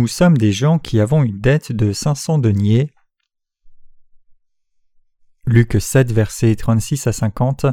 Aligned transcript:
Nous 0.00 0.08
sommes 0.08 0.38
des 0.38 0.50
gens 0.50 0.78
qui 0.78 0.98
avons 0.98 1.22
une 1.24 1.42
dette 1.42 1.72
de 1.72 1.92
500 1.92 2.38
deniers. 2.38 2.90
Luc 5.44 5.76
7, 5.78 6.10
versets 6.10 6.56
36 6.56 7.06
à 7.06 7.12
50. 7.12 7.66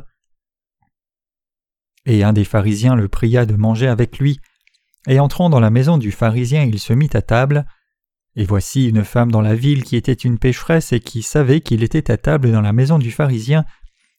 Et 2.05 2.25
un 2.25 2.33
des 2.33 2.43
pharisiens 2.43 2.95
le 2.95 3.07
pria 3.07 3.45
de 3.45 3.55
manger 3.55 3.87
avec 3.87 4.19
lui. 4.19 4.41
Et 5.07 5.21
entrant 5.21 5.49
dans 5.49 5.61
la 5.61 5.69
maison 5.69 5.97
du 5.97 6.11
pharisien, 6.11 6.65
il 6.65 6.79
se 6.79 6.91
mit 6.91 7.09
à 7.13 7.21
table. 7.21 7.65
Et 8.35 8.43
voici 8.43 8.89
une 8.89 9.05
femme 9.05 9.31
dans 9.31 9.39
la 9.39 9.55
ville 9.55 9.85
qui 9.85 9.95
était 9.95 10.11
une 10.11 10.37
pécheresse 10.37 10.91
et 10.91 10.99
qui 10.99 11.23
savait 11.23 11.61
qu'il 11.61 11.81
était 11.81 12.11
à 12.11 12.17
table 12.17 12.51
dans 12.51 12.59
la 12.59 12.73
maison 12.73 12.99
du 12.99 13.11
pharisien, 13.11 13.63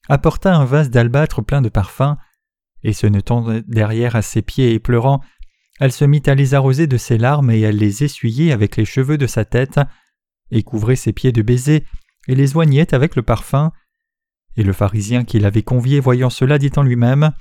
apporta 0.08 0.56
un 0.56 0.64
vase 0.64 0.88
d'albâtre 0.88 1.42
plein 1.42 1.60
de 1.60 1.68
parfums, 1.68 2.16
et 2.82 2.94
se 2.94 3.06
tenant 3.06 3.60
derrière 3.66 4.16
à 4.16 4.22
ses 4.22 4.40
pieds 4.40 4.72
et 4.72 4.78
pleurant, 4.78 5.20
elle 5.80 5.92
se 5.92 6.04
mit 6.04 6.22
à 6.26 6.34
les 6.34 6.54
arroser 6.54 6.86
de 6.86 6.96
ses 6.96 7.18
larmes 7.18 7.50
et 7.50 7.60
elle 7.60 7.76
les 7.76 8.04
essuyait 8.04 8.52
avec 8.52 8.76
les 8.76 8.84
cheveux 8.84 9.18
de 9.18 9.26
sa 9.26 9.44
tête, 9.44 9.80
et 10.50 10.62
couvrait 10.62 10.96
ses 10.96 11.12
pieds 11.12 11.32
de 11.32 11.42
baisers, 11.42 11.84
et 12.26 12.34
les 12.34 12.56
oignait 12.56 12.94
avec 12.94 13.16
le 13.16 13.22
parfum. 13.22 13.72
Et 14.56 14.62
le 14.62 14.72
pharisien 14.72 15.24
qui 15.24 15.38
l'avait 15.38 15.62
convié 15.62 16.00
voyant 16.00 16.30
cela 16.30 16.58
dit 16.58 16.72
en 16.76 16.82
lui-même 16.82 17.32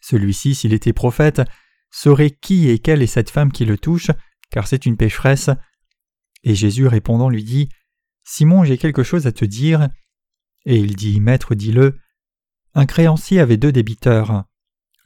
Celui-ci, 0.00 0.54
s'il 0.54 0.74
était 0.74 0.92
prophète, 0.92 1.42
saurait 1.90 2.30
qui 2.30 2.68
et 2.68 2.78
quelle 2.78 3.02
est 3.02 3.06
cette 3.06 3.30
femme 3.30 3.52
qui 3.52 3.64
le 3.64 3.78
touche, 3.78 4.10
car 4.50 4.66
c'est 4.66 4.84
une 4.84 4.96
pécheresse. 4.96 5.50
Et 6.42 6.54
Jésus 6.54 6.86
répondant 6.86 7.30
lui 7.30 7.44
dit 7.44 7.68
Simon, 8.24 8.64
j'ai 8.64 8.78
quelque 8.78 9.02
chose 9.02 9.26
à 9.26 9.32
te 9.32 9.44
dire. 9.44 9.88
Et 10.66 10.76
il 10.76 10.96
dit 10.96 11.20
Maître, 11.20 11.54
dis-le. 11.54 11.98
Un 12.74 12.86
créancier 12.86 13.40
avait 13.40 13.56
deux 13.56 13.72
débiteurs. 13.72 14.44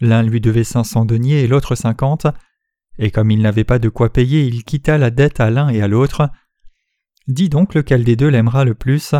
L'un 0.00 0.22
lui 0.22 0.40
devait 0.40 0.64
cinq 0.64 0.84
cents 0.84 1.04
deniers 1.04 1.42
et 1.42 1.46
l'autre 1.46 1.74
cinquante, 1.74 2.26
et 2.98 3.10
comme 3.10 3.30
il 3.30 3.40
n'avait 3.40 3.64
pas 3.64 3.78
de 3.78 3.88
quoi 3.88 4.12
payer, 4.12 4.44
il 4.44 4.64
quitta 4.64 4.98
la 4.98 5.10
dette 5.10 5.40
à 5.40 5.50
l'un 5.50 5.68
et 5.68 5.80
à 5.80 5.88
l'autre. 5.88 6.30
Dis 7.28 7.48
donc 7.48 7.74
lequel 7.74 8.04
des 8.04 8.16
deux 8.16 8.28
l'aimera 8.28 8.64
le 8.64 8.74
plus. 8.74 9.14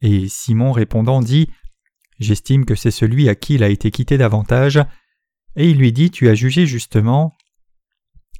Et 0.00 0.28
Simon 0.28 0.72
répondant 0.72 1.20
dit 1.20 1.48
J'estime 2.20 2.64
que 2.64 2.76
c'est 2.76 2.92
celui 2.92 3.28
à 3.28 3.34
qui 3.34 3.54
il 3.54 3.64
a 3.64 3.68
été 3.68 3.90
quitté 3.90 4.16
davantage. 4.16 4.78
Et 5.56 5.70
il 5.70 5.78
lui 5.78 5.92
dit 5.92 6.10
Tu 6.10 6.28
as 6.28 6.34
jugé 6.34 6.66
justement. 6.66 7.34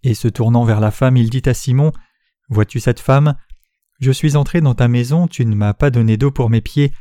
Et 0.04 0.14
se 0.14 0.28
tournant 0.28 0.64
vers 0.64 0.80
la 0.80 0.90
femme, 0.90 1.16
il 1.16 1.30
dit 1.30 1.42
à 1.46 1.54
Simon 1.54 1.92
Vois-tu 2.48 2.78
cette 2.78 3.00
femme? 3.00 3.36
Je 4.00 4.12
suis 4.12 4.36
entré 4.36 4.60
dans 4.60 4.74
ta 4.74 4.86
maison, 4.86 5.26
tu 5.26 5.46
ne 5.46 5.54
m'as 5.54 5.72
pas 5.72 5.90
donné 5.90 6.16
d'eau 6.16 6.30
pour 6.30 6.50
mes 6.50 6.60
pieds, 6.60 6.92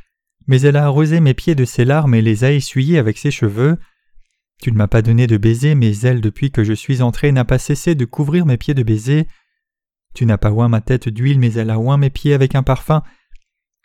mais 0.47 0.61
elle 0.61 0.77
a 0.77 0.85
arrosé 0.85 1.19
mes 1.19 1.33
pieds 1.33 1.55
de 1.55 1.65
ses 1.65 1.85
larmes 1.85 2.15
et 2.15 2.21
les 2.21 2.43
a 2.43 2.51
essuyés 2.51 2.97
avec 2.97 3.17
ses 3.17 3.31
cheveux. 3.31 3.77
Tu 4.61 4.71
ne 4.71 4.77
m'as 4.77 4.87
pas 4.87 5.01
donné 5.01 5.27
de 5.27 5.37
baisers, 5.37 5.75
mais 5.75 5.97
elle, 5.99 6.21
depuis 6.21 6.51
que 6.51 6.63
je 6.63 6.73
suis 6.73 7.01
entré, 7.01 7.31
n'a 7.31 7.45
pas 7.45 7.59
cessé 7.59 7.95
de 7.95 8.05
couvrir 8.05 8.45
mes 8.45 8.57
pieds 8.57 8.73
de 8.73 8.83
baisers. 8.83 9.25
Tu 10.13 10.25
n'as 10.25 10.37
pas 10.37 10.51
oint 10.51 10.69
ma 10.69 10.81
tête 10.81 11.09
d'huile, 11.09 11.39
mais 11.39 11.53
elle 11.53 11.69
a 11.69 11.79
oint 11.79 11.97
mes 11.97 12.09
pieds 12.09 12.33
avec 12.33 12.55
un 12.55 12.63
parfum. 12.63 13.03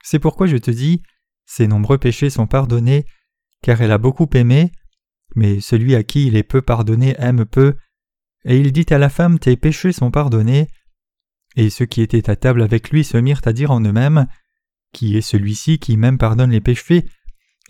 C'est 0.02 0.18
pourquoi 0.18 0.46
je 0.46 0.56
te 0.56 0.70
dis, 0.70 1.02
ses 1.46 1.66
nombreux 1.66 1.98
péchés 1.98 2.30
sont 2.30 2.46
pardonnés, 2.46 3.06
car 3.62 3.80
elle 3.80 3.92
a 3.92 3.98
beaucoup 3.98 4.28
aimé, 4.34 4.70
mais 5.34 5.60
celui 5.60 5.94
à 5.94 6.02
qui 6.02 6.26
il 6.26 6.36
est 6.36 6.42
peu 6.42 6.62
pardonné 6.62 7.14
aime 7.18 7.44
peu. 7.44 7.76
Et 8.44 8.58
il 8.58 8.72
dit 8.72 8.86
à 8.90 8.98
la 8.98 9.08
femme, 9.08 9.38
Tes 9.38 9.56
péchés 9.56 9.92
sont 9.92 10.10
pardonnés. 10.10 10.68
Et 11.56 11.70
ceux 11.70 11.86
qui 11.86 12.02
étaient 12.02 12.30
à 12.30 12.36
table 12.36 12.62
avec 12.62 12.90
lui 12.90 13.04
se 13.04 13.16
mirent 13.16 13.40
à 13.44 13.52
dire 13.52 13.70
en 13.70 13.80
eux-mêmes, 13.80 14.26
Qui 14.92 15.16
est 15.16 15.22
celui-ci 15.22 15.78
qui 15.78 15.96
même 15.96 16.18
pardonne 16.18 16.50
les 16.50 16.60
péchés? 16.60 17.04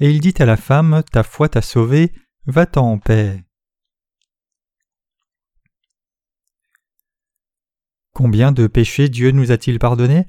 Et 0.00 0.10
il 0.10 0.20
dit 0.20 0.34
à 0.38 0.44
la 0.44 0.56
femme, 0.56 1.02
Ta 1.10 1.22
foi 1.22 1.48
t'a 1.48 1.62
sauvée, 1.62 2.12
va-t'en 2.48 2.92
en 2.92 2.98
paix. 2.98 3.44
Combien 8.14 8.52
de 8.52 8.66
péchés 8.66 9.08
Dieu 9.08 9.30
nous 9.30 9.52
a-t-il 9.52 9.78
pardonnés? 9.78 10.26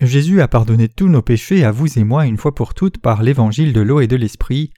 Jésus 0.00 0.40
a 0.40 0.48
pardonné 0.48 0.88
tous 0.88 1.08
nos 1.08 1.22
péchés 1.22 1.64
à 1.64 1.70
vous 1.70 1.98
et 1.98 2.04
moi 2.04 2.26
une 2.26 2.38
fois 2.38 2.54
pour 2.54 2.74
toutes 2.74 2.98
par 2.98 3.22
l'évangile 3.22 3.72
de 3.72 3.80
l'eau 3.80 4.00
et 4.00 4.06
de 4.08 4.16
l'esprit. 4.16 4.72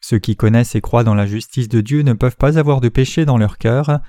Ceux 0.00 0.18
qui 0.18 0.36
connaissent 0.36 0.74
et 0.74 0.80
croient 0.80 1.04
dans 1.04 1.14
la 1.14 1.26
justice 1.26 1.68
de 1.68 1.80
Dieu 1.80 2.02
ne 2.02 2.12
peuvent 2.12 2.36
pas 2.36 2.58
avoir 2.58 2.80
de 2.80 2.88
péché 2.88 3.24
dans 3.24 3.38
leur 3.38 3.56
cœur. 3.58 4.00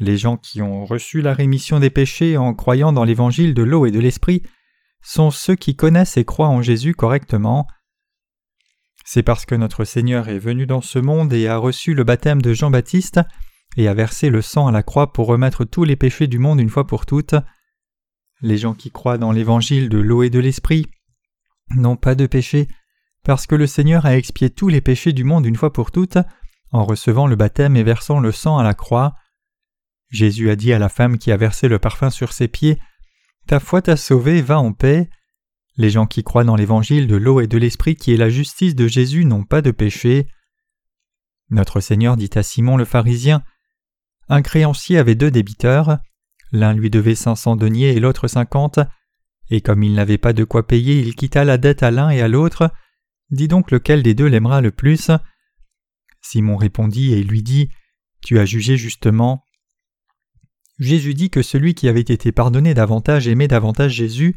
Les 0.00 0.16
gens 0.16 0.36
qui 0.36 0.62
ont 0.62 0.84
reçu 0.84 1.22
la 1.22 1.34
rémission 1.34 1.80
des 1.80 1.90
péchés 1.90 2.36
en 2.36 2.54
croyant 2.54 2.92
dans 2.92 3.04
l'évangile 3.04 3.54
de 3.54 3.62
l'eau 3.62 3.86
et 3.86 3.90
de 3.90 4.00
l'esprit 4.00 4.42
sont 5.04 5.30
ceux 5.30 5.54
qui 5.54 5.76
connaissent 5.76 6.16
et 6.16 6.24
croient 6.24 6.48
en 6.48 6.62
Jésus 6.62 6.94
correctement. 6.94 7.68
C'est 9.04 9.22
parce 9.22 9.44
que 9.44 9.54
notre 9.54 9.84
Seigneur 9.84 10.28
est 10.28 10.38
venu 10.38 10.66
dans 10.66 10.80
ce 10.80 10.98
monde 10.98 11.32
et 11.32 11.46
a 11.46 11.58
reçu 11.58 11.94
le 11.94 12.04
baptême 12.04 12.40
de 12.40 12.54
Jean-Baptiste 12.54 13.20
et 13.76 13.86
a 13.86 13.94
versé 13.94 14.30
le 14.30 14.40
sang 14.40 14.66
à 14.66 14.72
la 14.72 14.82
croix 14.82 15.12
pour 15.12 15.26
remettre 15.26 15.64
tous 15.64 15.84
les 15.84 15.96
péchés 15.96 16.26
du 16.26 16.38
monde 16.38 16.58
une 16.58 16.70
fois 16.70 16.86
pour 16.86 17.04
toutes. 17.04 17.34
Les 18.40 18.56
gens 18.56 18.74
qui 18.74 18.90
croient 18.90 19.18
dans 19.18 19.30
l'évangile 19.30 19.90
de 19.90 19.98
l'eau 19.98 20.22
et 20.22 20.30
de 20.30 20.38
l'esprit 20.38 20.86
n'ont 21.76 21.96
pas 21.96 22.14
de 22.14 22.26
péché 22.26 22.66
parce 23.24 23.46
que 23.46 23.54
le 23.54 23.66
Seigneur 23.66 24.06
a 24.06 24.16
expié 24.16 24.48
tous 24.48 24.68
les 24.68 24.80
péchés 24.80 25.12
du 25.12 25.24
monde 25.24 25.46
une 25.46 25.56
fois 25.56 25.72
pour 25.72 25.90
toutes 25.90 26.18
en 26.72 26.84
recevant 26.84 27.26
le 27.26 27.36
baptême 27.36 27.76
et 27.76 27.82
versant 27.82 28.20
le 28.20 28.32
sang 28.32 28.58
à 28.58 28.64
la 28.64 28.74
croix. 28.74 29.14
Jésus 30.08 30.50
a 30.50 30.56
dit 30.56 30.72
à 30.72 30.78
la 30.78 30.88
femme 30.88 31.18
qui 31.18 31.30
a 31.30 31.36
versé 31.36 31.68
le 31.68 31.78
parfum 31.78 32.10
sur 32.10 32.32
ses 32.32 32.48
pieds 32.48 32.78
Ta 33.46 33.60
foi 33.60 33.82
t'a 33.82 33.96
sauvé, 33.96 34.40
va 34.40 34.58
en 34.58 34.72
paix. 34.72 35.10
Les 35.76 35.90
gens 35.90 36.06
qui 36.06 36.22
croient 36.22 36.44
dans 36.44 36.56
l'évangile 36.56 37.06
de 37.06 37.16
l'eau 37.16 37.40
et 37.40 37.46
de 37.46 37.58
l'esprit 37.58 37.96
qui 37.96 38.12
est 38.12 38.16
la 38.16 38.30
justice 38.30 38.74
de 38.74 38.86
Jésus 38.86 39.24
n'ont 39.24 39.44
pas 39.44 39.60
de 39.60 39.70
péché. 39.70 40.28
Notre 41.50 41.80
Seigneur 41.80 42.16
dit 42.16 42.30
à 42.34 42.42
Simon 42.42 42.76
le 42.76 42.84
pharisien 42.84 43.42
Un 44.28 44.40
créancier 44.40 44.98
avait 44.98 45.14
deux 45.14 45.30
débiteurs. 45.30 45.98
L'un 46.52 46.72
lui 46.72 46.90
devait 46.90 47.16
cinq 47.16 47.34
cents 47.34 47.56
deniers 47.56 47.90
et 47.90 48.00
l'autre 48.00 48.28
cinquante. 48.28 48.78
Et 49.50 49.60
comme 49.60 49.82
il 49.82 49.94
n'avait 49.94 50.18
pas 50.18 50.32
de 50.32 50.44
quoi 50.44 50.66
payer, 50.66 51.00
il 51.00 51.14
quitta 51.14 51.44
la 51.44 51.58
dette 51.58 51.82
à 51.82 51.90
l'un 51.90 52.10
et 52.10 52.22
à 52.22 52.28
l'autre. 52.28 52.70
Dis 53.30 53.48
donc 53.48 53.70
lequel 53.70 54.02
des 54.02 54.14
deux 54.14 54.26
l'aimera 54.26 54.60
le 54.60 54.70
plus? 54.70 55.10
Simon 56.22 56.56
répondit 56.56 57.12
et 57.12 57.22
lui 57.22 57.42
dit 57.42 57.68
Tu 58.22 58.38
as 58.38 58.46
jugé 58.46 58.76
justement. 58.76 59.43
Jésus 60.78 61.14
dit 61.14 61.30
que 61.30 61.42
celui 61.42 61.74
qui 61.74 61.88
avait 61.88 62.00
été 62.00 62.32
pardonné 62.32 62.74
davantage 62.74 63.28
aimait 63.28 63.48
davantage 63.48 63.92
Jésus. 63.92 64.34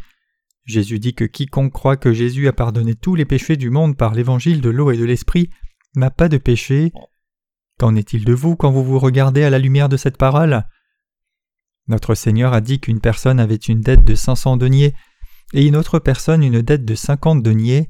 Jésus 0.66 1.00
dit 1.00 1.14
que 1.14 1.24
quiconque 1.24 1.74
croit 1.74 1.98
que 1.98 2.14
Jésus 2.14 2.48
a 2.48 2.54
pardonné 2.54 2.94
tous 2.94 3.16
les 3.16 3.26
péchés 3.26 3.58
du 3.58 3.70
monde 3.70 3.98
par 3.98 4.14
l'évangile 4.14 4.62
de 4.62 4.70
l'eau 4.70 4.92
et 4.92 4.98
de 4.98 5.06
l'esprit 5.06 5.50
n'a 5.96 6.12
pas 6.12 6.30
de 6.30 6.38
péché. 6.38 6.92
Qu'en 7.80 7.96
est-il 7.96 8.26
de 8.26 8.34
vous 8.34 8.56
quand 8.56 8.72
vous 8.72 8.84
vous 8.84 9.00
regardez 9.00 9.44
à 9.44 9.50
la 9.50 9.60
lumière 9.60 9.90
de 9.90 9.98
cette 9.98 10.18
parole? 10.18 10.64
Notre 11.88 12.16
Seigneur 12.16 12.54
a 12.54 12.62
dit 12.62 12.80
qu'une 12.80 13.00
personne 13.00 13.40
avait 13.40 13.56
une 13.56 13.82
dette 13.82 14.04
de 14.04 14.16
cinq 14.16 14.36
cents 14.36 14.58
deniers 14.58 14.94
et 15.54 15.66
une 15.66 15.78
autre 15.78 16.00
personne 16.00 16.44
une 16.44 16.62
dette 16.62 16.84
de 16.84 16.96
cinquante 16.96 17.42
deniers, 17.42 17.90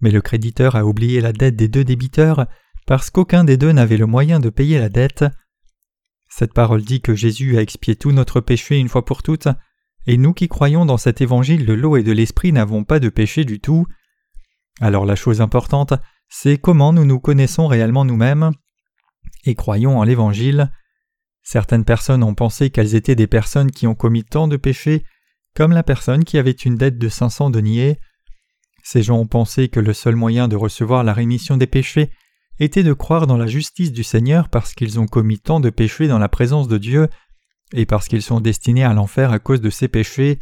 mais 0.00 0.10
le 0.10 0.20
créditeur 0.20 0.76
a 0.76 0.84
oublié 0.84 1.20
la 1.20 1.32
dette 1.32 1.56
des 1.56 1.68
deux 1.68 1.84
débiteurs 1.84 2.46
parce 2.86 3.10
qu'aucun 3.10 3.44
des 3.44 3.56
deux 3.56 3.72
n'avait 3.72 3.96
le 3.96 4.06
moyen 4.06 4.40
de 4.40 4.50
payer 4.50 4.78
la 4.78 4.88
dette. 4.88 5.24
Cette 6.28 6.52
parole 6.52 6.82
dit 6.82 7.00
que 7.00 7.14
Jésus 7.14 7.56
a 7.56 7.62
expié 7.62 7.96
tout 7.96 8.12
notre 8.12 8.40
péché 8.40 8.78
une 8.78 8.88
fois 8.88 9.04
pour 9.04 9.22
toutes, 9.22 9.48
et 10.06 10.16
nous 10.16 10.32
qui 10.32 10.48
croyons 10.48 10.86
dans 10.86 10.96
cet 10.96 11.20
évangile 11.20 11.66
de 11.66 11.72
l'eau 11.72 11.96
et 11.96 12.02
de 12.02 12.12
l'esprit 12.12 12.52
n'avons 12.52 12.84
pas 12.84 13.00
de 13.00 13.08
péché 13.08 13.44
du 13.44 13.60
tout. 13.60 13.86
Alors 14.80 15.06
la 15.06 15.16
chose 15.16 15.40
importante, 15.40 15.94
c'est 16.28 16.58
comment 16.58 16.92
nous 16.92 17.04
nous 17.04 17.20
connaissons 17.20 17.66
réellement 17.66 18.04
nous-mêmes 18.04 18.52
et 19.44 19.54
croyons 19.54 19.98
en 19.98 20.04
l'évangile. 20.04 20.70
Certaines 21.42 21.84
personnes 21.84 22.22
ont 22.22 22.34
pensé 22.34 22.70
qu'elles 22.70 22.94
étaient 22.94 23.14
des 23.14 23.26
personnes 23.26 23.70
qui 23.70 23.86
ont 23.86 23.94
commis 23.94 24.24
tant 24.24 24.48
de 24.48 24.56
péchés, 24.56 25.04
comme 25.54 25.72
la 25.72 25.82
personne 25.82 26.24
qui 26.24 26.38
avait 26.38 26.50
une 26.50 26.76
dette 26.76 26.98
de 26.98 27.08
500 27.08 27.50
deniers. 27.50 27.98
Ces 28.82 29.02
gens 29.02 29.18
ont 29.18 29.26
pensé 29.26 29.68
que 29.68 29.80
le 29.80 29.92
seul 29.92 30.14
moyen 30.14 30.48
de 30.48 30.56
recevoir 30.56 31.04
la 31.04 31.12
rémission 31.12 31.56
des 31.56 31.66
péchés 31.66 32.10
était 32.60 32.82
de 32.82 32.92
croire 32.92 33.26
dans 33.26 33.36
la 33.36 33.46
justice 33.46 33.92
du 33.92 34.04
Seigneur 34.04 34.48
parce 34.48 34.74
qu'ils 34.74 34.98
ont 34.98 35.06
commis 35.06 35.38
tant 35.38 35.60
de 35.60 35.70
péchés 35.70 36.08
dans 36.08 36.18
la 36.18 36.28
présence 36.28 36.68
de 36.68 36.78
Dieu 36.78 37.08
et 37.72 37.86
parce 37.86 38.08
qu'ils 38.08 38.22
sont 38.22 38.40
destinés 38.40 38.84
à 38.84 38.94
l'enfer 38.94 39.30
à 39.30 39.38
cause 39.38 39.60
de 39.60 39.70
ces 39.70 39.88
péchés. 39.88 40.38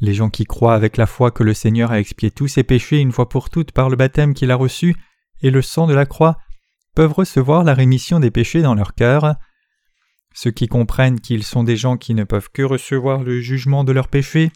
Les 0.00 0.14
gens 0.14 0.30
qui 0.30 0.44
croient 0.44 0.74
avec 0.74 0.96
la 0.96 1.06
foi 1.06 1.30
que 1.30 1.42
le 1.42 1.54
Seigneur 1.54 1.90
a 1.90 2.00
expié 2.00 2.30
tous 2.30 2.48
ses 2.48 2.62
péchés 2.62 2.98
une 2.98 3.12
fois 3.12 3.28
pour 3.28 3.50
toutes 3.50 3.72
par 3.72 3.88
le 3.88 3.96
baptême 3.96 4.34
qu'il 4.34 4.50
a 4.50 4.56
reçu 4.56 4.94
et 5.42 5.50
le 5.50 5.62
sang 5.62 5.86
de 5.86 5.94
la 5.94 6.06
croix 6.06 6.36
peuvent 6.94 7.12
recevoir 7.12 7.64
la 7.64 7.74
rémission 7.74 8.20
des 8.20 8.30
péchés 8.30 8.62
dans 8.62 8.74
leur 8.74 8.94
cœur. 8.94 9.36
Ceux 10.34 10.50
qui 10.50 10.68
comprennent 10.68 11.20
qu'ils 11.20 11.44
sont 11.44 11.64
des 11.64 11.76
gens 11.76 11.96
qui 11.96 12.14
ne 12.14 12.24
peuvent 12.24 12.50
que 12.52 12.62
recevoir 12.62 13.22
le 13.22 13.40
jugement 13.40 13.84
de 13.84 13.92
leurs 13.92 14.08
péchés 14.08 14.50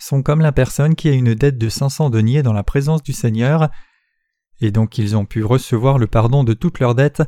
sont 0.00 0.22
comme 0.22 0.40
la 0.40 0.52
personne 0.52 0.94
qui 0.94 1.08
a 1.08 1.12
une 1.12 1.34
dette 1.34 1.58
de 1.58 1.68
500 1.68 2.10
deniers 2.10 2.42
dans 2.42 2.52
la 2.52 2.62
présence 2.62 3.02
du 3.02 3.12
Seigneur 3.12 3.70
et 4.60 4.70
donc 4.70 4.98
ils 4.98 5.16
ont 5.16 5.24
pu 5.24 5.44
recevoir 5.44 5.98
le 5.98 6.06
pardon 6.06 6.44
de 6.44 6.54
toutes 6.54 6.80
leurs 6.80 6.94
dettes 6.94 7.22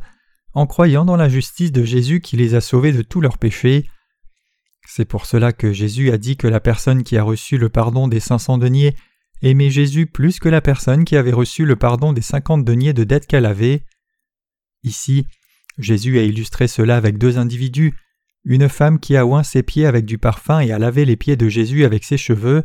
en 0.52 0.66
croyant 0.66 1.04
dans 1.04 1.16
la 1.16 1.28
justice 1.28 1.72
de 1.72 1.84
Jésus 1.84 2.20
qui 2.20 2.36
les 2.36 2.54
a 2.54 2.60
sauvés 2.60 2.92
de 2.92 3.02
tous 3.02 3.20
leurs 3.20 3.38
péchés. 3.38 3.88
C'est 4.86 5.04
pour 5.04 5.26
cela 5.26 5.52
que 5.52 5.72
Jésus 5.72 6.10
a 6.10 6.18
dit 6.18 6.36
que 6.36 6.48
la 6.48 6.60
personne 6.60 7.04
qui 7.04 7.16
a 7.16 7.22
reçu 7.22 7.58
le 7.58 7.68
pardon 7.68 8.08
des 8.08 8.20
cinq 8.20 8.38
cents 8.38 8.58
deniers 8.58 8.96
aimait 9.42 9.70
Jésus 9.70 10.06
plus 10.06 10.38
que 10.38 10.48
la 10.48 10.60
personne 10.60 11.04
qui 11.04 11.16
avait 11.16 11.32
reçu 11.32 11.64
le 11.64 11.76
pardon 11.76 12.12
des 12.12 12.22
cinquante 12.22 12.64
deniers 12.64 12.92
de 12.92 13.04
dettes 13.04 13.26
qu'elle 13.26 13.46
avait. 13.46 13.84
Ici, 14.82 15.26
Jésus 15.78 16.18
a 16.18 16.22
illustré 16.22 16.68
cela 16.68 16.96
avec 16.96 17.18
deux 17.18 17.38
individus, 17.38 17.94
une 18.44 18.68
femme 18.68 18.98
qui 18.98 19.16
a 19.16 19.26
oint 19.26 19.42
ses 19.42 19.62
pieds 19.62 19.86
avec 19.86 20.04
du 20.04 20.18
parfum 20.18 20.60
et 20.60 20.72
a 20.72 20.78
lavé 20.78 21.04
les 21.04 21.16
pieds 21.16 21.36
de 21.36 21.48
Jésus 21.48 21.84
avec 21.84 22.04
ses 22.04 22.16
cheveux, 22.16 22.64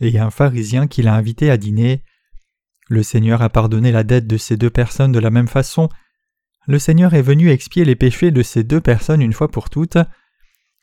et 0.00 0.18
un 0.18 0.30
pharisien 0.30 0.86
qui 0.86 1.02
l'a 1.02 1.14
invité 1.14 1.50
à 1.50 1.56
dîner. 1.56 2.02
Le 2.88 3.02
Seigneur 3.02 3.42
a 3.42 3.48
pardonné 3.48 3.90
la 3.90 4.04
dette 4.04 4.26
de 4.26 4.36
ces 4.36 4.56
deux 4.56 4.70
personnes 4.70 5.12
de 5.12 5.18
la 5.18 5.30
même 5.30 5.48
façon. 5.48 5.88
Le 6.66 6.78
Seigneur 6.78 7.14
est 7.14 7.22
venu 7.22 7.50
expier 7.50 7.84
les 7.84 7.96
péchés 7.96 8.30
de 8.30 8.42
ces 8.42 8.64
deux 8.64 8.80
personnes 8.80 9.22
une 9.22 9.32
fois 9.32 9.48
pour 9.48 9.70
toutes. 9.70 9.98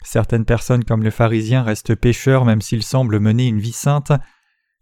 Certaines 0.03 0.45
personnes 0.45 0.83
comme 0.83 1.03
le 1.03 1.11
pharisien 1.11 1.63
restent 1.63 1.95
pécheurs 1.95 2.45
même 2.45 2.61
s'ils 2.61 2.83
semblent 2.83 3.19
mener 3.19 3.47
une 3.47 3.59
vie 3.59 3.71
sainte, 3.71 4.11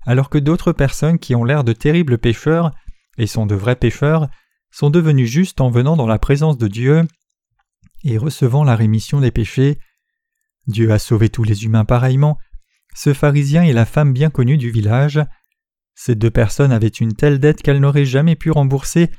alors 0.05 0.29
que 0.29 0.39
d'autres 0.39 0.73
personnes 0.73 1.19
qui 1.19 1.35
ont 1.35 1.43
l'air 1.43 1.63
de 1.63 1.73
terribles 1.73 2.17
pécheurs 2.17 2.71
et 3.17 3.27
sont 3.27 3.45
de 3.45 3.55
vrais 3.55 3.75
pécheurs 3.75 4.27
sont 4.71 4.89
devenus 4.89 5.29
justes 5.29 5.61
en 5.61 5.69
venant 5.69 5.95
dans 5.95 6.07
la 6.07 6.17
présence 6.17 6.57
de 6.57 6.67
Dieu 6.67 7.05
et 8.03 8.17
recevant 8.17 8.63
la 8.63 8.75
rémission 8.75 9.19
des 9.19 9.31
péchés. 9.31 9.77
Dieu 10.67 10.91
a 10.91 10.99
sauvé 10.99 11.29
tous 11.29 11.43
les 11.43 11.65
humains 11.65 11.85
pareillement. 11.85 12.39
Ce 12.95 13.13
pharisien 13.13 13.63
est 13.63 13.73
la 13.73 13.85
femme 13.85 14.13
bien 14.13 14.29
connue 14.29 14.57
du 14.57 14.71
village. 14.71 15.19
Ces 15.93 16.15
deux 16.15 16.31
personnes 16.31 16.71
avaient 16.71 16.87
une 16.87 17.13
telle 17.13 17.39
dette 17.39 17.61
qu'elles 17.61 17.79
n'auraient 17.79 18.05
jamais 18.05 18.35
pu 18.35 18.51
rembourser, 18.51 19.09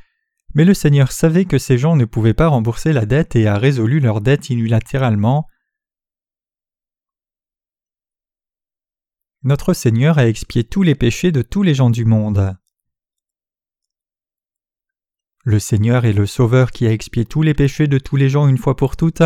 mais 0.55 0.65
le 0.65 0.75
Seigneur 0.75 1.13
savait 1.13 1.45
que 1.45 1.59
ces 1.59 1.79
gens 1.79 1.97
ne 1.97 2.05
pouvaient 2.05 2.35
pas 2.35 2.49
rembourser 2.49 2.93
la 2.93 3.07
dette 3.07 3.37
et 3.37 3.47
a 3.47 3.57
résolu 3.57 4.01
leur 4.01 4.21
dette 4.21 4.51
unilatéralement. 4.51 5.47
Notre 9.45 9.75
Seigneur 9.75 10.19
a 10.19 10.29
expié 10.29 10.63
tous 10.63 10.83
les 10.83 10.95
péchés 10.95 11.33
de 11.33 11.43
tous 11.43 11.63
les 11.63 11.75
gens 11.75 11.91
du 11.91 12.05
monde. 12.05 12.57
Le 15.45 15.59
Seigneur 15.59 16.05
est 16.05 16.13
le 16.13 16.27
Sauveur 16.27 16.71
qui 16.71 16.87
a 16.87 16.93
expié 16.93 17.25
tous 17.25 17.43
les 17.43 17.55
péchés 17.55 17.89
de 17.89 17.99
tous 17.99 18.15
les 18.15 18.29
gens 18.29 18.47
une 18.47 18.59
fois 18.59 18.77
pour 18.77 18.97
toutes, 18.97 19.25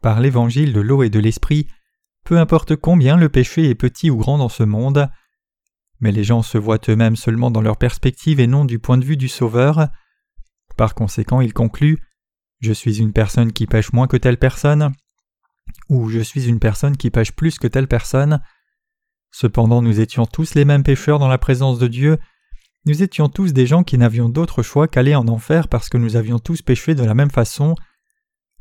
par 0.00 0.20
l'évangile 0.20 0.72
de 0.72 0.80
l'eau 0.80 1.02
et 1.02 1.10
de 1.10 1.18
l'esprit, 1.18 1.66
peu 2.24 2.38
importe 2.38 2.76
combien 2.76 3.16
le 3.16 3.28
péché 3.28 3.68
est 3.68 3.74
petit 3.74 4.08
ou 4.08 4.16
grand 4.16 4.38
dans 4.38 4.48
ce 4.48 4.62
monde. 4.62 5.08
Mais 6.00 6.12
les 6.12 6.24
gens 6.24 6.42
se 6.42 6.58
voient 6.58 6.80
eux-mêmes 6.88 7.16
seulement 7.16 7.50
dans 7.50 7.62
leur 7.62 7.76
perspective 7.76 8.40
et 8.40 8.46
non 8.46 8.64
du 8.64 8.78
point 8.78 8.98
de 8.98 9.04
vue 9.04 9.16
du 9.16 9.28
Sauveur. 9.28 9.88
Par 10.76 10.94
conséquent, 10.94 11.40
ils 11.40 11.54
concluent 11.54 11.98
Je 12.60 12.72
suis 12.72 12.98
une 12.98 13.12
personne 13.12 13.52
qui 13.52 13.66
pêche 13.66 13.92
moins 13.92 14.06
que 14.06 14.16
telle 14.16 14.38
personne, 14.38 14.92
ou 15.88 16.08
Je 16.10 16.20
suis 16.20 16.48
une 16.48 16.60
personne 16.60 16.96
qui 16.96 17.10
pêche 17.10 17.32
plus 17.32 17.58
que 17.58 17.66
telle 17.66 17.88
personne. 17.88 18.42
Cependant, 19.30 19.82
nous 19.82 20.00
étions 20.00 20.26
tous 20.26 20.54
les 20.54 20.64
mêmes 20.64 20.82
pécheurs 20.82 21.18
dans 21.18 21.28
la 21.28 21.38
présence 21.38 21.78
de 21.78 21.88
Dieu, 21.88 22.18
nous 22.86 23.02
étions 23.02 23.28
tous 23.28 23.52
des 23.52 23.66
gens 23.66 23.82
qui 23.82 23.98
n'avions 23.98 24.28
d'autre 24.28 24.62
choix 24.62 24.86
qu'aller 24.86 25.16
en 25.16 25.26
enfer 25.26 25.66
parce 25.66 25.88
que 25.88 25.98
nous 25.98 26.14
avions 26.14 26.38
tous 26.38 26.62
péché 26.62 26.94
de 26.94 27.02
la 27.02 27.14
même 27.14 27.32
façon. 27.32 27.74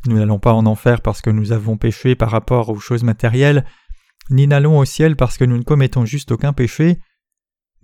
Nous 0.07 0.17
n'allons 0.17 0.39
pas 0.39 0.53
en 0.53 0.65
enfer 0.65 1.01
parce 1.01 1.21
que 1.21 1.29
nous 1.29 1.51
avons 1.51 1.77
péché 1.77 2.15
par 2.15 2.31
rapport 2.31 2.69
aux 2.69 2.79
choses 2.79 3.03
matérielles, 3.03 3.65
ni 4.31 4.47
n'allons 4.47 4.79
au 4.79 4.85
ciel 4.85 5.15
parce 5.15 5.37
que 5.37 5.45
nous 5.45 5.57
ne 5.57 5.63
commettons 5.63 6.05
juste 6.05 6.31
aucun 6.31 6.53
péché. 6.53 6.99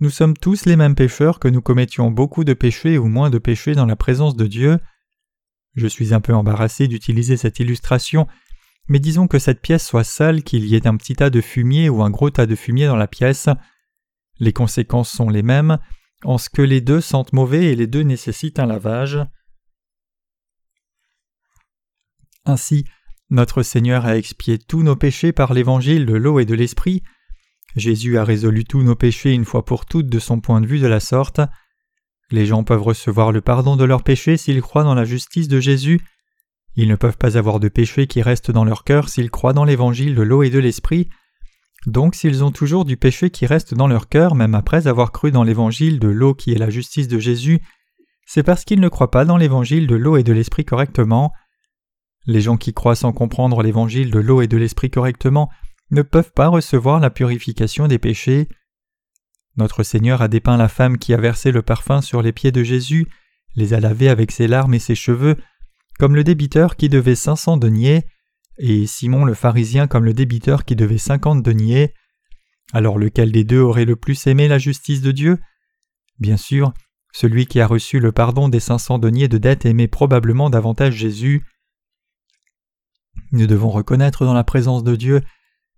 Nous 0.02 0.10
sommes 0.10 0.36
tous 0.36 0.64
les 0.64 0.74
mêmes 0.74 0.96
pécheurs 0.96 1.38
que 1.38 1.46
nous 1.46 1.62
commettions 1.62 2.10
beaucoup 2.10 2.42
de 2.42 2.54
péchés 2.54 2.98
ou 2.98 3.06
moins 3.06 3.30
de 3.30 3.38
péchés 3.38 3.76
dans 3.76 3.86
la 3.86 3.94
présence 3.94 4.34
de 4.34 4.48
Dieu. 4.48 4.80
Je 5.76 5.86
suis 5.86 6.12
un 6.12 6.20
peu 6.20 6.34
embarrassé 6.34 6.88
d'utiliser 6.88 7.36
cette 7.36 7.60
illustration, 7.60 8.26
mais 8.88 8.98
disons 8.98 9.28
que 9.28 9.38
cette 9.38 9.60
pièce 9.60 9.86
soit 9.86 10.02
sale, 10.02 10.42
qu'il 10.42 10.64
y 10.64 10.74
ait 10.74 10.88
un 10.88 10.96
petit 10.96 11.14
tas 11.14 11.30
de 11.30 11.40
fumier 11.40 11.88
ou 11.88 12.02
un 12.02 12.10
gros 12.10 12.30
tas 12.30 12.46
de 12.46 12.56
fumier 12.56 12.88
dans 12.88 12.96
la 12.96 13.06
pièce. 13.06 13.48
Les 14.40 14.52
conséquences 14.52 15.08
sont 15.08 15.28
les 15.28 15.44
mêmes, 15.44 15.78
en 16.24 16.36
ce 16.36 16.50
que 16.50 16.62
les 16.62 16.80
deux 16.80 17.00
sentent 17.00 17.32
mauvais 17.32 17.66
et 17.66 17.76
les 17.76 17.86
deux 17.86 18.02
nécessitent 18.02 18.58
un 18.58 18.66
lavage. 18.66 19.20
Ainsi, 22.44 22.86
notre 23.30 23.62
Seigneur 23.62 24.04
a 24.04 24.16
expié 24.16 24.58
tous 24.58 24.82
nos 24.82 24.96
péchés 24.96 25.30
par 25.30 25.54
l'évangile 25.54 26.06
de 26.06 26.14
l'eau 26.14 26.40
et 26.40 26.44
de 26.44 26.56
l'esprit. 26.56 27.04
Jésus 27.76 28.18
a 28.18 28.24
résolu 28.24 28.64
tous 28.64 28.82
nos 28.82 28.94
péchés 28.94 29.32
une 29.32 29.44
fois 29.44 29.64
pour 29.64 29.86
toutes 29.86 30.08
de 30.08 30.18
son 30.18 30.40
point 30.40 30.60
de 30.60 30.66
vue 30.66 30.80
de 30.80 30.86
la 30.86 31.00
sorte. 31.00 31.40
Les 32.30 32.46
gens 32.46 32.64
peuvent 32.64 32.82
recevoir 32.82 33.32
le 33.32 33.40
pardon 33.40 33.76
de 33.76 33.84
leurs 33.84 34.02
péchés 34.02 34.36
s'ils 34.36 34.62
croient 34.62 34.84
dans 34.84 34.94
la 34.94 35.04
justice 35.04 35.48
de 35.48 35.60
Jésus. 35.60 36.00
Ils 36.76 36.88
ne 36.88 36.96
peuvent 36.96 37.18
pas 37.18 37.36
avoir 37.36 37.60
de 37.60 37.68
péché 37.68 38.06
qui 38.06 38.22
reste 38.22 38.50
dans 38.50 38.64
leur 38.64 38.84
cœur 38.84 39.08
s'ils 39.08 39.30
croient 39.30 39.52
dans 39.52 39.64
l'évangile 39.64 40.14
de 40.14 40.22
l'eau 40.22 40.42
et 40.42 40.50
de 40.50 40.58
l'esprit. 40.58 41.08
Donc 41.86 42.14
s'ils 42.14 42.44
ont 42.44 42.52
toujours 42.52 42.84
du 42.84 42.96
péché 42.96 43.30
qui 43.30 43.46
reste 43.46 43.74
dans 43.74 43.88
leur 43.88 44.08
cœur 44.08 44.34
même 44.34 44.54
après 44.54 44.86
avoir 44.86 45.12
cru 45.12 45.30
dans 45.30 45.42
l'évangile 45.42 45.98
de 45.98 46.08
l'eau 46.08 46.34
qui 46.34 46.52
est 46.52 46.58
la 46.58 46.70
justice 46.70 47.08
de 47.08 47.18
Jésus, 47.18 47.60
c'est 48.26 48.42
parce 48.42 48.64
qu'ils 48.64 48.80
ne 48.80 48.88
croient 48.88 49.10
pas 49.10 49.24
dans 49.24 49.36
l'évangile 49.36 49.86
de 49.86 49.96
l'eau 49.96 50.16
et 50.16 50.22
de 50.22 50.32
l'esprit 50.32 50.64
correctement. 50.64 51.32
Les 52.26 52.40
gens 52.40 52.56
qui 52.56 52.72
croient 52.72 52.94
sans 52.94 53.12
comprendre 53.12 53.62
l'évangile 53.62 54.10
de 54.10 54.20
l'eau 54.20 54.42
et 54.42 54.46
de 54.46 54.56
l'esprit 54.56 54.90
correctement 54.90 55.50
ne 55.92 56.02
peuvent 56.02 56.32
pas 56.32 56.48
recevoir 56.48 56.98
la 56.98 57.10
purification 57.10 57.86
des 57.86 57.98
péchés. 57.98 58.48
Notre 59.56 59.82
Seigneur 59.82 60.22
a 60.22 60.28
dépeint 60.28 60.56
la 60.56 60.68
femme 60.68 60.98
qui 60.98 61.12
a 61.12 61.18
versé 61.18 61.52
le 61.52 61.62
parfum 61.62 62.00
sur 62.00 62.22
les 62.22 62.32
pieds 62.32 62.50
de 62.50 62.62
Jésus, 62.62 63.06
les 63.54 63.74
a 63.74 63.80
lavés 63.80 64.08
avec 64.08 64.32
ses 64.32 64.48
larmes 64.48 64.72
et 64.72 64.78
ses 64.78 64.94
cheveux, 64.94 65.36
comme 65.98 66.16
le 66.16 66.24
débiteur 66.24 66.76
qui 66.76 66.88
devait 66.88 67.14
cinq 67.14 67.36
cents 67.36 67.58
deniers, 67.58 68.06
et 68.58 68.86
Simon 68.86 69.24
le 69.24 69.34
pharisien 69.34 69.86
comme 69.86 70.06
le 70.06 70.14
débiteur 70.14 70.64
qui 70.64 70.76
devait 70.76 70.98
cinquante 70.98 71.42
deniers. 71.42 71.92
Alors 72.72 72.98
lequel 72.98 73.30
des 73.30 73.44
deux 73.44 73.60
aurait 73.60 73.84
le 73.84 73.96
plus 73.96 74.26
aimé 74.26 74.48
la 74.48 74.58
justice 74.58 75.02
de 75.02 75.12
Dieu? 75.12 75.38
Bien 76.18 76.38
sûr, 76.38 76.72
celui 77.12 77.44
qui 77.44 77.60
a 77.60 77.66
reçu 77.66 78.00
le 78.00 78.12
pardon 78.12 78.48
des 78.48 78.60
cinq 78.60 78.78
cents 78.78 78.98
deniers 78.98 79.28
de 79.28 79.36
dette 79.36 79.66
aimait 79.66 79.88
probablement 79.88 80.48
davantage 80.48 80.94
Jésus. 80.94 81.44
Nous 83.32 83.46
devons 83.46 83.68
reconnaître 83.68 84.24
dans 84.24 84.32
la 84.32 84.44
présence 84.44 84.84
de 84.84 84.96
Dieu 84.96 85.22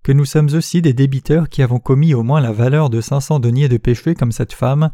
que 0.04 0.12
nous 0.12 0.24
sommes 0.24 0.50
aussi 0.54 0.80
des 0.82 0.92
débiteurs 0.92 1.48
qui 1.48 1.62
avons 1.62 1.80
commis 1.80 2.14
au 2.14 2.22
moins 2.22 2.40
la 2.40 2.52
valeur 2.52 2.90
de 2.90 3.00
cinq 3.00 3.20
cents 3.20 3.40
deniers 3.40 3.68
de 3.68 3.78
péché 3.78 4.14
comme 4.14 4.32
cette 4.32 4.52
femme. 4.52 4.90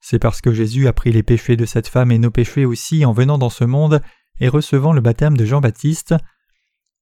C'est 0.00 0.18
parce 0.18 0.40
que 0.40 0.54
Jésus 0.54 0.88
a 0.88 0.94
pris 0.94 1.12
les 1.12 1.22
péchés 1.22 1.56
de 1.56 1.66
cette 1.66 1.88
femme 1.88 2.10
et 2.10 2.18
nos 2.18 2.30
péchés 2.30 2.64
aussi 2.64 3.04
en 3.04 3.12
venant 3.12 3.36
dans 3.36 3.50
ce 3.50 3.64
monde 3.64 4.00
et 4.40 4.48
recevant 4.48 4.94
le 4.94 5.02
baptême 5.02 5.36
de 5.36 5.44
Jean-Baptiste 5.44 6.14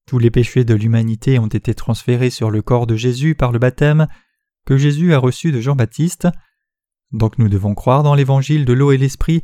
tous 0.08 0.18
les 0.18 0.30
péchés 0.30 0.64
de 0.64 0.74
l'humanité 0.74 1.38
ont 1.38 1.48
été 1.48 1.74
transférés 1.74 2.30
sur 2.30 2.50
le 2.50 2.62
corps 2.62 2.86
de 2.86 2.96
Jésus 2.96 3.34
par 3.34 3.52
le 3.52 3.58
baptême 3.58 4.08
que 4.64 4.78
Jésus 4.78 5.12
a 5.12 5.18
reçu 5.18 5.52
de 5.52 5.60
Jean-Baptiste. 5.60 6.28
Donc 7.12 7.38
nous 7.38 7.50
devons 7.50 7.74
croire 7.74 8.02
dans 8.02 8.14
l'évangile 8.14 8.64
de 8.64 8.72
l'eau 8.72 8.90
et 8.90 8.96
l'esprit 8.96 9.42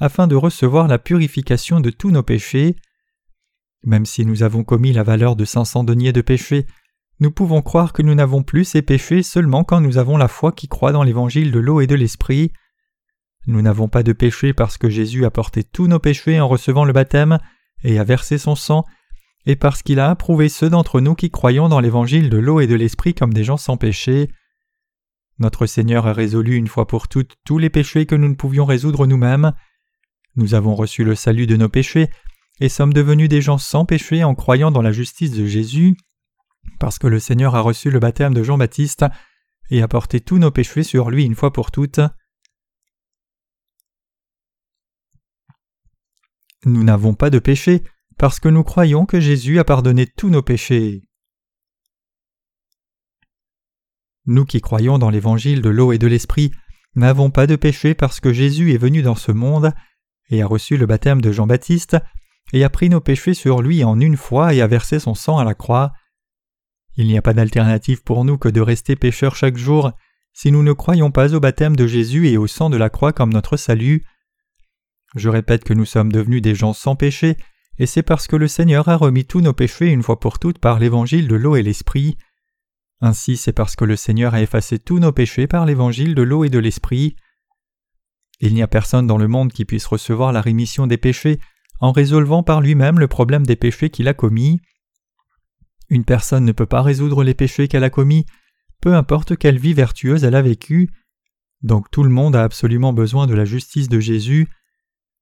afin 0.00 0.26
de 0.26 0.34
recevoir 0.34 0.88
la 0.88 0.98
purification 0.98 1.80
de 1.80 1.90
tous 1.90 2.10
nos 2.10 2.22
péchés. 2.22 2.76
Même 3.84 4.06
si 4.06 4.24
nous 4.24 4.42
avons 4.42 4.64
commis 4.64 4.94
la 4.94 5.02
valeur 5.02 5.36
de 5.36 5.44
cinq 5.44 5.66
cents 5.66 5.84
deniers 5.84 6.14
de 6.14 6.22
péché, 6.22 6.66
nous 7.18 7.30
pouvons 7.30 7.62
croire 7.62 7.92
que 7.92 8.02
nous 8.02 8.14
n'avons 8.14 8.42
plus 8.42 8.64
ces 8.64 8.82
péchés 8.82 9.22
seulement 9.22 9.64
quand 9.64 9.80
nous 9.80 9.98
avons 9.98 10.16
la 10.16 10.28
foi 10.28 10.52
qui 10.52 10.68
croit 10.68 10.92
dans 10.92 11.02
l'évangile 11.02 11.50
de 11.50 11.58
l'eau 11.58 11.80
et 11.80 11.86
de 11.86 11.94
l'esprit. 11.94 12.52
Nous 13.46 13.62
n'avons 13.62 13.88
pas 13.88 14.02
de 14.02 14.12
péché 14.12 14.52
parce 14.52 14.76
que 14.76 14.90
Jésus 14.90 15.24
a 15.24 15.30
porté 15.30 15.64
tous 15.64 15.86
nos 15.86 15.98
péchés 15.98 16.40
en 16.40 16.48
recevant 16.48 16.84
le 16.84 16.92
baptême 16.92 17.38
et 17.82 17.98
a 17.98 18.04
versé 18.04 18.38
son 18.38 18.54
sang 18.54 18.84
et 19.46 19.56
parce 19.56 19.82
qu'il 19.82 20.00
a 20.00 20.10
approuvé 20.10 20.48
ceux 20.48 20.68
d'entre 20.68 21.00
nous 21.00 21.14
qui 21.14 21.30
croyons 21.30 21.68
dans 21.68 21.80
l'évangile 21.80 22.28
de 22.28 22.36
l'eau 22.36 22.60
et 22.60 22.66
de 22.66 22.74
l'esprit 22.74 23.14
comme 23.14 23.32
des 23.32 23.44
gens 23.44 23.56
sans 23.56 23.76
péché. 23.76 24.28
Notre 25.38 25.66
Seigneur 25.66 26.06
a 26.06 26.12
résolu 26.12 26.56
une 26.56 26.66
fois 26.66 26.86
pour 26.86 27.08
toutes 27.08 27.36
tous 27.44 27.58
les 27.58 27.70
péchés 27.70 28.06
que 28.06 28.14
nous 28.14 28.28
ne 28.28 28.34
pouvions 28.34 28.64
résoudre 28.64 29.06
nous-mêmes. 29.06 29.52
Nous 30.34 30.54
avons 30.54 30.74
reçu 30.74 31.04
le 31.04 31.14
salut 31.14 31.46
de 31.46 31.56
nos 31.56 31.68
péchés 31.68 32.10
et 32.60 32.68
sommes 32.68 32.92
devenus 32.92 33.28
des 33.28 33.40
gens 33.40 33.58
sans 33.58 33.84
péché 33.84 34.24
en 34.24 34.34
croyant 34.34 34.70
dans 34.70 34.82
la 34.82 34.92
justice 34.92 35.30
de 35.32 35.46
Jésus, 35.46 35.96
parce 36.78 36.98
que 36.98 37.06
le 37.06 37.18
Seigneur 37.20 37.54
a 37.54 37.60
reçu 37.60 37.90
le 37.90 37.98
baptême 37.98 38.34
de 38.34 38.42
Jean-Baptiste 38.42 39.04
et 39.70 39.82
a 39.82 39.88
porté 39.88 40.20
tous 40.20 40.38
nos 40.38 40.50
péchés 40.50 40.82
sur 40.82 41.10
lui 41.10 41.24
une 41.24 41.34
fois 41.34 41.52
pour 41.52 41.70
toutes. 41.70 42.00
Nous 46.64 46.82
n'avons 46.82 47.14
pas 47.14 47.30
de 47.30 47.38
péché 47.38 47.82
parce 48.18 48.40
que 48.40 48.48
nous 48.48 48.64
croyons 48.64 49.06
que 49.06 49.20
Jésus 49.20 49.58
a 49.58 49.64
pardonné 49.64 50.06
tous 50.06 50.30
nos 50.30 50.42
péchés. 50.42 51.02
Nous 54.26 54.44
qui 54.44 54.60
croyons 54.60 54.98
dans 54.98 55.10
l'évangile 55.10 55.62
de 55.62 55.68
l'eau 55.68 55.92
et 55.92 55.98
de 55.98 56.06
l'esprit 56.06 56.50
n'avons 56.96 57.30
pas 57.30 57.46
de 57.46 57.56
péché 57.56 57.94
parce 57.94 58.20
que 58.20 58.32
Jésus 58.32 58.72
est 58.72 58.78
venu 58.78 59.02
dans 59.02 59.14
ce 59.14 59.30
monde 59.30 59.72
et 60.30 60.42
a 60.42 60.46
reçu 60.46 60.76
le 60.76 60.86
baptême 60.86 61.20
de 61.20 61.30
Jean-Baptiste 61.30 61.96
et 62.52 62.64
a 62.64 62.70
pris 62.70 62.88
nos 62.88 63.00
péchés 63.00 63.34
sur 63.34 63.62
lui 63.62 63.84
en 63.84 64.00
une 64.00 64.16
fois 64.16 64.54
et 64.54 64.60
a 64.60 64.66
versé 64.66 64.98
son 64.98 65.14
sang 65.14 65.38
à 65.38 65.44
la 65.44 65.54
croix. 65.54 65.92
Il 66.96 67.06
n'y 67.06 67.18
a 67.18 67.22
pas 67.22 67.34
d'alternative 67.34 68.02
pour 68.02 68.24
nous 68.24 68.38
que 68.38 68.48
de 68.48 68.60
rester 68.60 68.96
pécheurs 68.96 69.36
chaque 69.36 69.56
jour 69.56 69.92
si 70.32 70.52
nous 70.52 70.62
ne 70.62 70.72
croyons 70.72 71.10
pas 71.10 71.34
au 71.34 71.40
baptême 71.40 71.76
de 71.76 71.86
Jésus 71.86 72.28
et 72.28 72.36
au 72.36 72.46
sang 72.46 72.70
de 72.70 72.76
la 72.76 72.90
croix 72.90 73.12
comme 73.12 73.32
notre 73.32 73.56
salut. 73.56 74.04
Je 75.14 75.28
répète 75.28 75.64
que 75.64 75.72
nous 75.72 75.84
sommes 75.84 76.12
devenus 76.12 76.42
des 76.42 76.54
gens 76.54 76.72
sans 76.72 76.96
péché 76.96 77.36
et 77.78 77.86
c'est 77.86 78.02
parce 78.02 78.26
que 78.26 78.36
le 78.36 78.48
Seigneur 78.48 78.88
a 78.88 78.96
remis 78.96 79.24
tous 79.24 79.40
nos 79.40 79.52
péchés 79.52 79.88
une 79.88 80.02
fois 80.02 80.20
pour 80.20 80.38
toutes 80.38 80.58
par 80.58 80.78
l'évangile 80.78 81.28
de 81.28 81.36
l'eau 81.36 81.56
et 81.56 81.62
l'esprit. 81.62 82.16
Ainsi 83.00 83.36
c'est 83.36 83.52
parce 83.52 83.76
que 83.76 83.84
le 83.84 83.96
Seigneur 83.96 84.34
a 84.34 84.42
effacé 84.42 84.78
tous 84.78 84.98
nos 84.98 85.12
péchés 85.12 85.46
par 85.46 85.66
l'évangile 85.66 86.14
de 86.14 86.22
l'eau 86.22 86.44
et 86.44 86.50
de 86.50 86.58
l'esprit. 86.58 87.16
Il 88.40 88.54
n'y 88.54 88.62
a 88.62 88.68
personne 88.68 89.06
dans 89.06 89.18
le 89.18 89.28
monde 89.28 89.52
qui 89.52 89.64
puisse 89.64 89.86
recevoir 89.86 90.32
la 90.32 90.40
rémission 90.40 90.86
des 90.86 90.98
péchés 90.98 91.40
en 91.80 91.92
résolvant 91.92 92.42
par 92.42 92.60
lui-même 92.60 92.98
le 92.98 93.08
problème 93.08 93.46
des 93.46 93.56
péchés 93.56 93.90
qu'il 93.90 94.08
a 94.08 94.14
commis. 94.14 94.60
Une 95.88 96.04
personne 96.04 96.44
ne 96.44 96.52
peut 96.52 96.66
pas 96.66 96.82
résoudre 96.82 97.22
les 97.22 97.34
péchés 97.34 97.68
qu'elle 97.68 97.84
a 97.84 97.90
commis, 97.90 98.26
peu 98.80 98.94
importe 98.94 99.36
quelle 99.36 99.58
vie 99.58 99.74
vertueuse 99.74 100.24
elle 100.24 100.34
a 100.34 100.42
vécue. 100.42 100.90
Donc 101.62 101.90
tout 101.90 102.02
le 102.02 102.10
monde 102.10 102.36
a 102.36 102.42
absolument 102.42 102.92
besoin 102.92 103.26
de 103.26 103.34
la 103.34 103.44
justice 103.44 103.88
de 103.88 104.00
Jésus. 104.00 104.48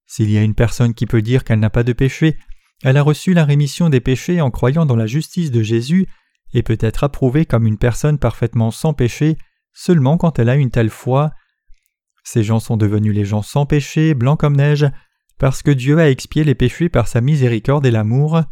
S'il 0.07 0.31
y 0.31 0.39
a 0.39 0.43
une 0.43 0.55
personne 0.55 0.95
qui 0.95 1.07
peut 1.07 1.23
dire 1.23 1.45
qu'elle 1.45 1.61
n'a 1.61 1.71
pas 1.71 1.85
de 1.85 1.93
péché, 1.93 2.37
elle 2.83 2.97
a 2.97 3.03
reçu 3.03 3.35
la 3.35 3.45
rémission 3.45 3.89
des 3.89 4.01
péchés 4.01 4.41
en 4.41 4.51
croyant 4.51 4.87
dans 4.87 4.97
la 4.97 5.07
justice 5.07 5.51
de 5.51 5.63
Jésus 5.63 6.07
et 6.53 6.63
peut 6.63 6.79
être 6.81 7.05
approuvée 7.05 7.47
comme 7.47 7.67
une 7.67 7.79
personne 7.79 8.19
parfaitement 8.19 8.71
sans 8.71 8.95
péché 8.95 9.37
seulement 9.73 10.17
quand 10.17 10.39
elle 10.39 10.49
a 10.49 10.55
une 10.55 10.71
telle 10.71 10.91
foi. 10.91 11.33
Ces 12.23 12.43
gens 12.43 12.61
sont 12.61 12.77
devenus 12.77 13.15
les 13.15 13.25
gens 13.25 13.43
sans 13.43 13.67
péché, 13.67 14.15
blancs 14.15 14.39
comme 14.39 14.57
neige, 14.57 14.87
parce 15.39 15.63
que 15.63 15.71
Dieu 15.71 15.99
a 15.99 16.09
expié 16.09 16.45
les 16.45 16.55
péchés 16.55 16.89
par 16.89 17.09
sa 17.09 17.21
miséricorde 17.21 17.85
et 17.85 17.91
l'amour. 17.91 18.43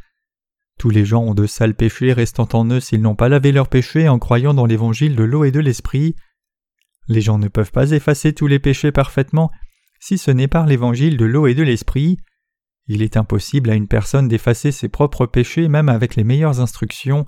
Tous 0.78 0.90
les 0.90 1.04
gens 1.04 1.22
ont 1.22 1.34
de 1.34 1.46
sales 1.46 1.74
péchés 1.74 2.12
restant 2.12 2.48
en 2.52 2.68
eux 2.70 2.80
s'ils 2.80 3.00
n'ont 3.00 3.14
pas 3.14 3.28
lavé 3.28 3.52
leurs 3.52 3.68
péchés 3.68 4.08
en 4.08 4.18
croyant 4.18 4.54
dans 4.54 4.66
l'évangile 4.66 5.16
de 5.16 5.22
l'eau 5.22 5.44
et 5.44 5.50
de 5.50 5.60
l'esprit. 5.60 6.16
Les 7.08 7.20
gens 7.20 7.38
ne 7.38 7.48
peuvent 7.48 7.72
pas 7.72 7.90
effacer 7.90 8.32
tous 8.32 8.46
les 8.46 8.58
péchés 8.58 8.92
parfaitement 8.92 9.50
si 10.00 10.18
ce 10.18 10.30
n'est 10.30 10.48
par 10.48 10.66
l'évangile 10.66 11.16
de 11.16 11.24
l'eau 11.24 11.46
et 11.46 11.54
de 11.54 11.62
l'esprit. 11.62 12.18
Il 12.88 13.02
est 13.02 13.16
impossible 13.16 13.70
à 13.70 13.74
une 13.74 13.86
personne 13.86 14.26
d'effacer 14.26 14.72
ses 14.72 14.88
propres 14.88 15.26
péchés 15.26 15.68
même 15.68 15.88
avec 15.88 16.16
les 16.16 16.24
meilleures 16.24 16.60
instructions. 16.60 17.26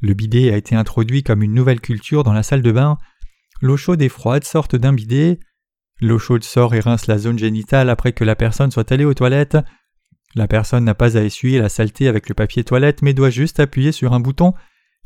Le 0.00 0.14
bidet 0.14 0.52
a 0.52 0.56
été 0.56 0.76
introduit 0.76 1.22
comme 1.22 1.42
une 1.42 1.54
nouvelle 1.54 1.80
culture 1.80 2.22
dans 2.22 2.32
la 2.32 2.44
salle 2.44 2.62
de 2.62 2.70
bain. 2.70 2.98
L'eau 3.60 3.76
chaude 3.76 4.02
et 4.02 4.08
froide 4.08 4.44
sortent 4.44 4.76
d'un 4.76 4.92
bidet. 4.92 5.40
L'eau 6.00 6.18
chaude 6.18 6.44
sort 6.44 6.74
et 6.74 6.80
rince 6.80 7.06
la 7.06 7.18
zone 7.18 7.38
génitale 7.38 7.90
après 7.90 8.12
que 8.12 8.24
la 8.24 8.36
personne 8.36 8.70
soit 8.70 8.92
allée 8.92 9.04
aux 9.04 9.14
toilettes. 9.14 9.56
La 10.36 10.46
personne 10.46 10.84
n'a 10.84 10.94
pas 10.94 11.16
à 11.16 11.22
essuyer 11.22 11.58
la 11.58 11.70
saleté 11.70 12.08
avec 12.08 12.28
le 12.28 12.34
papier 12.34 12.62
toilette 12.62 13.00
mais 13.00 13.14
doit 13.14 13.30
juste 13.30 13.58
appuyer 13.58 13.90
sur 13.90 14.12
un 14.12 14.20
bouton 14.20 14.52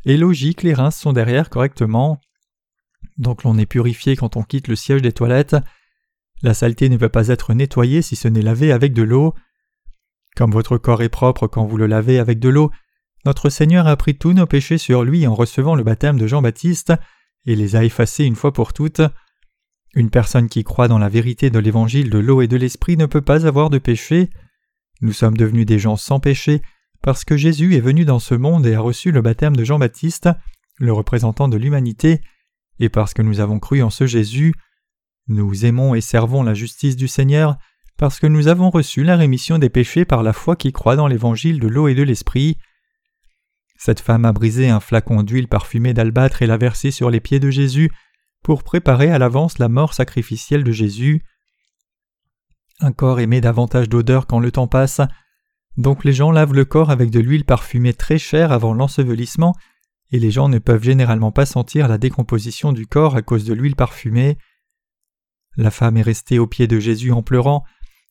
et 0.05 0.17
logique 0.17 0.61
les 0.61 0.73
rinces 0.73 0.99
sont 0.99 1.13
derrière 1.13 1.49
correctement. 1.49 2.19
Donc 3.17 3.43
l'on 3.43 3.57
est 3.57 3.65
purifié 3.65 4.17
quand 4.17 4.35
on 4.35 4.43
quitte 4.43 4.67
le 4.67 4.75
siège 4.75 5.01
des 5.01 5.13
toilettes. 5.13 5.55
La 6.43 6.53
saleté 6.53 6.89
ne 6.89 6.97
peut 6.97 7.09
pas 7.09 7.29
être 7.29 7.53
nettoyée 7.53 8.01
si 8.01 8.17
ce 8.17 8.27
n'est 8.27 8.41
lavé 8.41 8.73
avec 8.73 8.93
de 8.93 9.03
l'eau. 9.03 9.33
Comme 10.35 10.51
votre 10.51 10.77
corps 10.77 11.01
est 11.01 11.09
propre 11.09 11.47
quand 11.47 11.65
vous 11.65 11.77
le 11.77 11.87
lavez 11.87 12.19
avec 12.19 12.39
de 12.39 12.49
l'eau, 12.49 12.71
notre 13.25 13.49
Seigneur 13.49 13.87
a 13.87 13.95
pris 13.95 14.17
tous 14.17 14.33
nos 14.33 14.47
péchés 14.47 14.77
sur 14.77 15.03
lui 15.03 15.25
en 15.27 15.35
recevant 15.35 15.75
le 15.75 15.83
baptême 15.83 16.17
de 16.17 16.27
Jean-Baptiste 16.27 16.93
et 17.45 17.55
les 17.55 17.75
a 17.77 17.85
effacés 17.85 18.25
une 18.25 18.35
fois 18.35 18.51
pour 18.51 18.73
toutes. 18.73 19.01
Une 19.93 20.09
personne 20.09 20.49
qui 20.49 20.63
croit 20.63 20.87
dans 20.87 20.99
la 20.99 21.09
vérité 21.09 21.49
de 21.49 21.59
l'évangile 21.59 22.09
de 22.09 22.17
l'eau 22.17 22.41
et 22.41 22.47
de 22.47 22.57
l'esprit 22.57 22.97
ne 22.97 23.05
peut 23.05 23.21
pas 23.21 23.45
avoir 23.45 23.69
de 23.69 23.77
péché. 23.77 24.29
Nous 25.01 25.13
sommes 25.13 25.37
devenus 25.37 25.65
des 25.65 25.79
gens 25.79 25.95
sans 25.95 26.19
péché 26.19 26.61
parce 27.01 27.23
que 27.23 27.37
Jésus 27.37 27.75
est 27.75 27.81
venu 27.81 28.05
dans 28.05 28.19
ce 28.19 28.35
monde 28.35 28.65
et 28.65 28.75
a 28.75 28.79
reçu 28.79 29.11
le 29.11 29.21
baptême 29.21 29.55
de 29.55 29.63
Jean-Baptiste, 29.63 30.29
le 30.77 30.93
représentant 30.93 31.47
de 31.47 31.57
l'humanité, 31.57 32.21
et 32.79 32.89
parce 32.89 33.13
que 33.13 33.21
nous 33.21 33.39
avons 33.39 33.59
cru 33.59 33.81
en 33.81 33.89
ce 33.89 34.05
Jésus, 34.05 34.53
nous 35.27 35.65
aimons 35.65 35.95
et 35.95 36.01
servons 36.01 36.43
la 36.43 36.53
justice 36.53 36.95
du 36.95 37.07
Seigneur 37.07 37.57
parce 37.97 38.19
que 38.19 38.27
nous 38.27 38.47
avons 38.47 38.69
reçu 38.69 39.03
la 39.03 39.15
rémission 39.15 39.59
des 39.59 39.69
péchés 39.69 40.05
par 40.05 40.23
la 40.23 40.33
foi 40.33 40.55
qui 40.55 40.71
croit 40.71 40.95
dans 40.95 41.07
l'évangile 41.07 41.59
de 41.59 41.67
l'eau 41.67 41.87
et 41.87 41.93
de 41.93 42.03
l'esprit. 42.03 42.57
Cette 43.77 43.99
femme 43.99 44.25
a 44.25 44.33
brisé 44.33 44.69
un 44.69 44.79
flacon 44.79 45.23
d'huile 45.23 45.47
parfumée 45.47 45.93
d'albâtre 45.93 46.41
et 46.41 46.47
l'a 46.47 46.57
versé 46.57 46.91
sur 46.91 47.09
les 47.09 47.19
pieds 47.19 47.39
de 47.39 47.51
Jésus 47.51 47.91
pour 48.43 48.63
préparer 48.63 49.11
à 49.11 49.19
l'avance 49.19 49.59
la 49.59 49.69
mort 49.69 49.93
sacrificielle 49.93 50.63
de 50.63 50.71
Jésus. 50.71 51.23
Un 52.81 52.91
corps 52.91 53.19
émet 53.19 53.41
davantage 53.41 53.89
d'odeur 53.89 54.25
quand 54.25 54.39
le 54.39 54.51
temps 54.51 54.67
passe, 54.67 55.01
donc 55.77 56.03
les 56.03 56.13
gens 56.13 56.31
lavent 56.31 56.55
le 56.55 56.65
corps 56.65 56.89
avec 56.89 57.11
de 57.11 57.19
l'huile 57.19 57.45
parfumée 57.45 57.93
très 57.93 58.17
chère 58.17 58.51
avant 58.51 58.73
l'ensevelissement, 58.73 59.55
et 60.11 60.19
les 60.19 60.31
gens 60.31 60.49
ne 60.49 60.57
peuvent 60.57 60.83
généralement 60.83 61.31
pas 61.31 61.45
sentir 61.45 61.87
la 61.87 61.99
décomposition 61.99 62.73
du 62.73 62.87
corps 62.87 63.15
à 63.15 63.21
cause 63.21 63.45
de 63.45 63.53
l'huile 63.53 63.75
parfumée. 63.75 64.37
La 65.57 65.69
femme 65.69 65.95
est 65.97 66.01
restée 66.01 66.39
aux 66.39 66.47
pieds 66.47 66.67
de 66.67 66.79
Jésus 66.79 67.11
en 67.11 67.21
pleurant, 67.21 67.63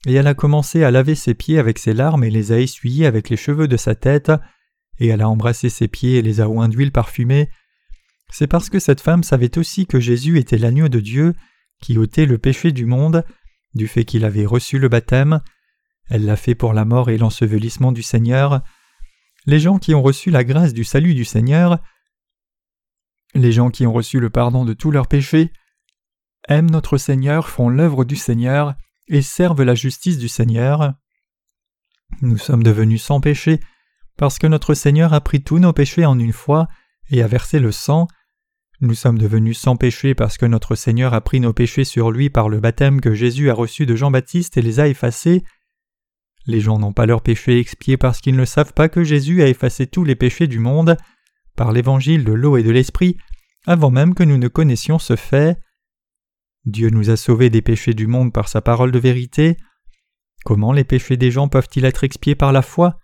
et 0.07 0.15
elle 0.15 0.29
a 0.29 0.35
commencé 0.35 0.85
à 0.85 0.93
laver 0.93 1.17
ses 1.17 1.35
pieds 1.35 1.59
avec 1.59 1.79
ses 1.79 1.93
larmes 1.93 2.23
et 2.23 2.31
les 2.31 2.53
a 2.53 2.61
essuyés 2.61 3.07
avec 3.07 3.29
les 3.29 3.37
cheveux 3.37 3.67
de 3.67 3.77
sa 3.77 3.97
tête, 3.97 4.31
et 5.01 5.09
elle 5.09 5.21
a 5.21 5.29
embrassé 5.29 5.69
ses 5.69 5.89
pieds 5.89 6.17
et 6.17 6.23
les 6.23 6.41
a 6.41 6.49
oints 6.49 6.69
d'huile 6.69 6.93
parfumée. 6.93 7.51
C'est 8.31 8.47
parce 8.47 8.71
que 8.71 8.79
cette 8.79 9.01
femme 9.01 9.25
savait 9.25 9.59
aussi 9.59 9.87
que 9.87 9.99
Jésus 9.99 10.39
était 10.39 10.59
l'agneau 10.59 10.89
de 10.89 11.01
Dieu, 11.01 11.35
qui 11.83 11.99
ôtait 11.99 12.27
le 12.27 12.39
péché 12.39 12.71
du 12.71 12.87
monde, 12.87 13.25
du 13.75 13.89
fait 13.89 14.05
qu'il 14.05 14.25
avait 14.25 14.47
reçu 14.47 14.79
le 14.79 14.89
baptême. 14.89 15.41
Elle 16.09 16.25
l'a 16.25 16.37
fait 16.37 16.55
pour 16.55 16.73
la 16.73 16.85
mort 16.85 17.11
et 17.11 17.19
l'ensevelissement 17.19 17.93
du 17.93 18.03
Seigneur. 18.03 18.63
Les 19.47 19.61
gens 19.61 19.79
qui 19.79 19.95
ont 19.95 20.03
reçu 20.03 20.31
la 20.31 20.45
grâce 20.45 20.73
du 20.73 20.85
salut 20.85 21.15
du 21.15 21.25
Seigneur, 21.25 21.79
les 23.35 23.53
gens 23.53 23.71
qui 23.71 23.87
ont 23.87 23.93
reçu 23.93 24.21
le 24.21 24.31
pardon 24.31 24.65
de 24.65 24.73
tous 24.73 24.91
leurs 24.91 25.07
péchés, 25.07 25.53
aiment 26.49 26.71
notre 26.71 26.99
Seigneur, 26.99 27.49
font 27.49 27.69
l'œuvre 27.69 28.05
du 28.05 28.17
Seigneur 28.17 28.75
et 29.09 29.23
servent 29.23 29.63
la 29.63 29.75
justice 29.75 30.19
du 30.19 30.29
Seigneur. 30.29 30.95
Nous 32.23 32.39
sommes 32.39 32.63
devenus 32.63 33.03
sans 33.03 33.21
péché 33.21 33.61
parce 34.17 34.39
que 34.39 34.47
notre 34.47 34.75
Seigneur 34.75 35.15
a 35.15 35.21
pris 35.21 35.43
tous 35.43 35.59
nos 35.59 35.73
péchés 35.73 36.05
en 36.05 36.19
une 36.19 36.33
fois 36.33 36.69
et 37.11 37.23
a 37.23 37.27
versé 37.27 37.59
le 37.61 37.73
sang. 37.73 38.09
Nous 38.83 38.95
sommes 38.95 39.19
devenus 39.19 39.59
sans 39.59 39.77
péché 39.77 40.15
parce 40.15 40.39
que 40.39 40.47
notre 40.47 40.75
Seigneur 40.75 41.13
a 41.13 41.21
pris 41.21 41.39
nos 41.41 41.53
péchés 41.53 41.85
sur 41.85 42.11
lui 42.11 42.31
par 42.31 42.49
le 42.49 42.61
baptême 42.61 43.01
que 43.01 43.13
Jésus 43.13 43.51
a 43.51 43.55
reçu 43.55 43.85
de 43.85 43.95
Jean-Baptiste 43.95 44.57
et 44.57 44.63
les 44.63 44.81
a 44.81 44.89
effacés. 44.89 45.45
Les 46.47 46.61
gens 46.61 46.79
n'ont 46.79 46.95
pas 46.95 47.05
leurs 47.05 47.23
péchés 47.23 47.59
expiés 47.59 47.99
parce 47.99 48.21
qu'ils 48.21 48.37
ne 48.37 48.45
savent 48.47 48.73
pas 48.73 48.89
que 48.89 49.05
Jésus 49.05 49.43
a 49.43 49.49
effacé 49.49 49.87
tous 49.87 50.05
les 50.05 50.17
péchés 50.17 50.47
du 50.47 50.59
monde 50.59 50.97
par 51.57 51.73
l'évangile 51.73 52.25
de 52.25 52.33
l'eau 52.33 52.57
et 52.57 52.63
de 52.63 52.71
l'esprit 52.71 53.19
avant 53.67 53.91
même 53.91 54.15
que 54.15 54.23
nous 54.23 54.39
ne 54.39 54.49
connaissions 54.49 54.99
ce 54.99 55.17
fait. 55.17 55.59
Dieu 56.65 56.89
nous 56.89 57.11
a 57.11 57.17
sauvés 57.17 57.51
des 57.51 57.63
péchés 57.63 57.95
du 57.95 58.07
monde 58.07 58.33
par 58.33 58.49
sa 58.49 58.63
parole 58.63 58.93
de 58.93 58.99
vérité. 58.99 59.57
Comment 60.45 60.73
les 60.73 60.85
péchés 60.85 61.19
des 61.19 61.31
gens 61.31 61.49
peuvent-ils 61.49 61.85
être 61.85 62.05
expiés 62.05 62.35
par 62.35 62.53
la 62.53 62.63
foi? 62.63 62.99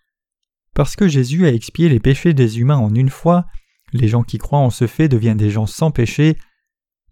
Parce 0.75 0.97
que 0.97 1.09
Jésus 1.09 1.47
a 1.47 1.53
expié 1.53 1.89
les 1.91 2.01
péchés 2.01 2.33
des 2.33 2.61
humains 2.61 2.79
en 2.79 2.95
une 2.95 3.11
fois, 3.11 3.47
les 3.93 4.09
gens 4.09 4.23
qui 4.23 4.39
croient 4.39 4.59
en 4.59 4.71
ce 4.71 4.87
fait 4.87 5.09
deviennent 5.09 5.37
des 5.37 5.51
gens 5.51 5.67
sans 5.67 5.91
péché, 5.91 6.37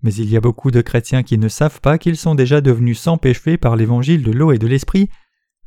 mais 0.02 0.14
il 0.14 0.28
y 0.28 0.36
a 0.36 0.40
beaucoup 0.40 0.70
de 0.70 0.82
chrétiens 0.82 1.22
qui 1.22 1.38
ne 1.38 1.48
savent 1.48 1.80
pas 1.80 1.98
qu'ils 1.98 2.16
sont 2.16 2.34
déjà 2.34 2.60
devenus 2.60 2.98
sans 2.98 3.16
péché 3.16 3.56
par 3.56 3.74
l'évangile 3.74 4.22
de 4.22 4.32
l'eau 4.32 4.52
et 4.52 4.58
de 4.58 4.66
l'esprit, 4.66 5.08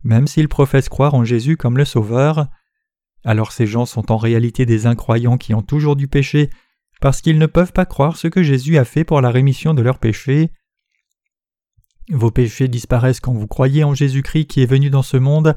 même 0.04 0.28
s'ils 0.28 0.48
professent 0.48 0.90
croire 0.90 1.16
en 1.16 1.26
Jésus 1.26 1.58
comme 1.58 1.78
le 1.78 1.86
Sauveur. 1.86 2.48
Alors 3.24 3.52
ces 3.52 3.66
gens 3.66 3.86
sont 3.86 4.12
en 4.12 4.18
réalité 4.18 4.66
des 4.66 4.86
incroyants 4.86 5.38
qui 5.38 5.54
ont 5.54 5.64
toujours 5.64 5.96
du 5.96 6.08
péché, 6.08 6.50
parce 7.02 7.22
qu'ils 7.22 7.40
ne 7.40 7.46
peuvent 7.46 7.74
pas 7.74 7.86
croire 7.86 8.16
ce 8.16 8.28
que 8.28 8.44
Jésus 8.44 8.78
a 8.78 8.86
fait 8.86 9.04
pour 9.04 9.22
la 9.22 9.32
rémission 9.32 9.74
de 9.74 9.82
leurs 9.82 10.00
péchés. 10.00 10.52
Vos 12.10 12.32
péchés 12.32 12.68
disparaissent 12.68 13.20
quand 13.20 13.34
vous 13.34 13.48
croyez 13.48 13.84
en 13.84 13.94
Jésus-Christ 13.94 14.46
qui 14.46 14.62
est 14.62 14.68
venu 14.68 14.90
dans 14.90 15.04
ce 15.04 15.18
monde 15.18 15.56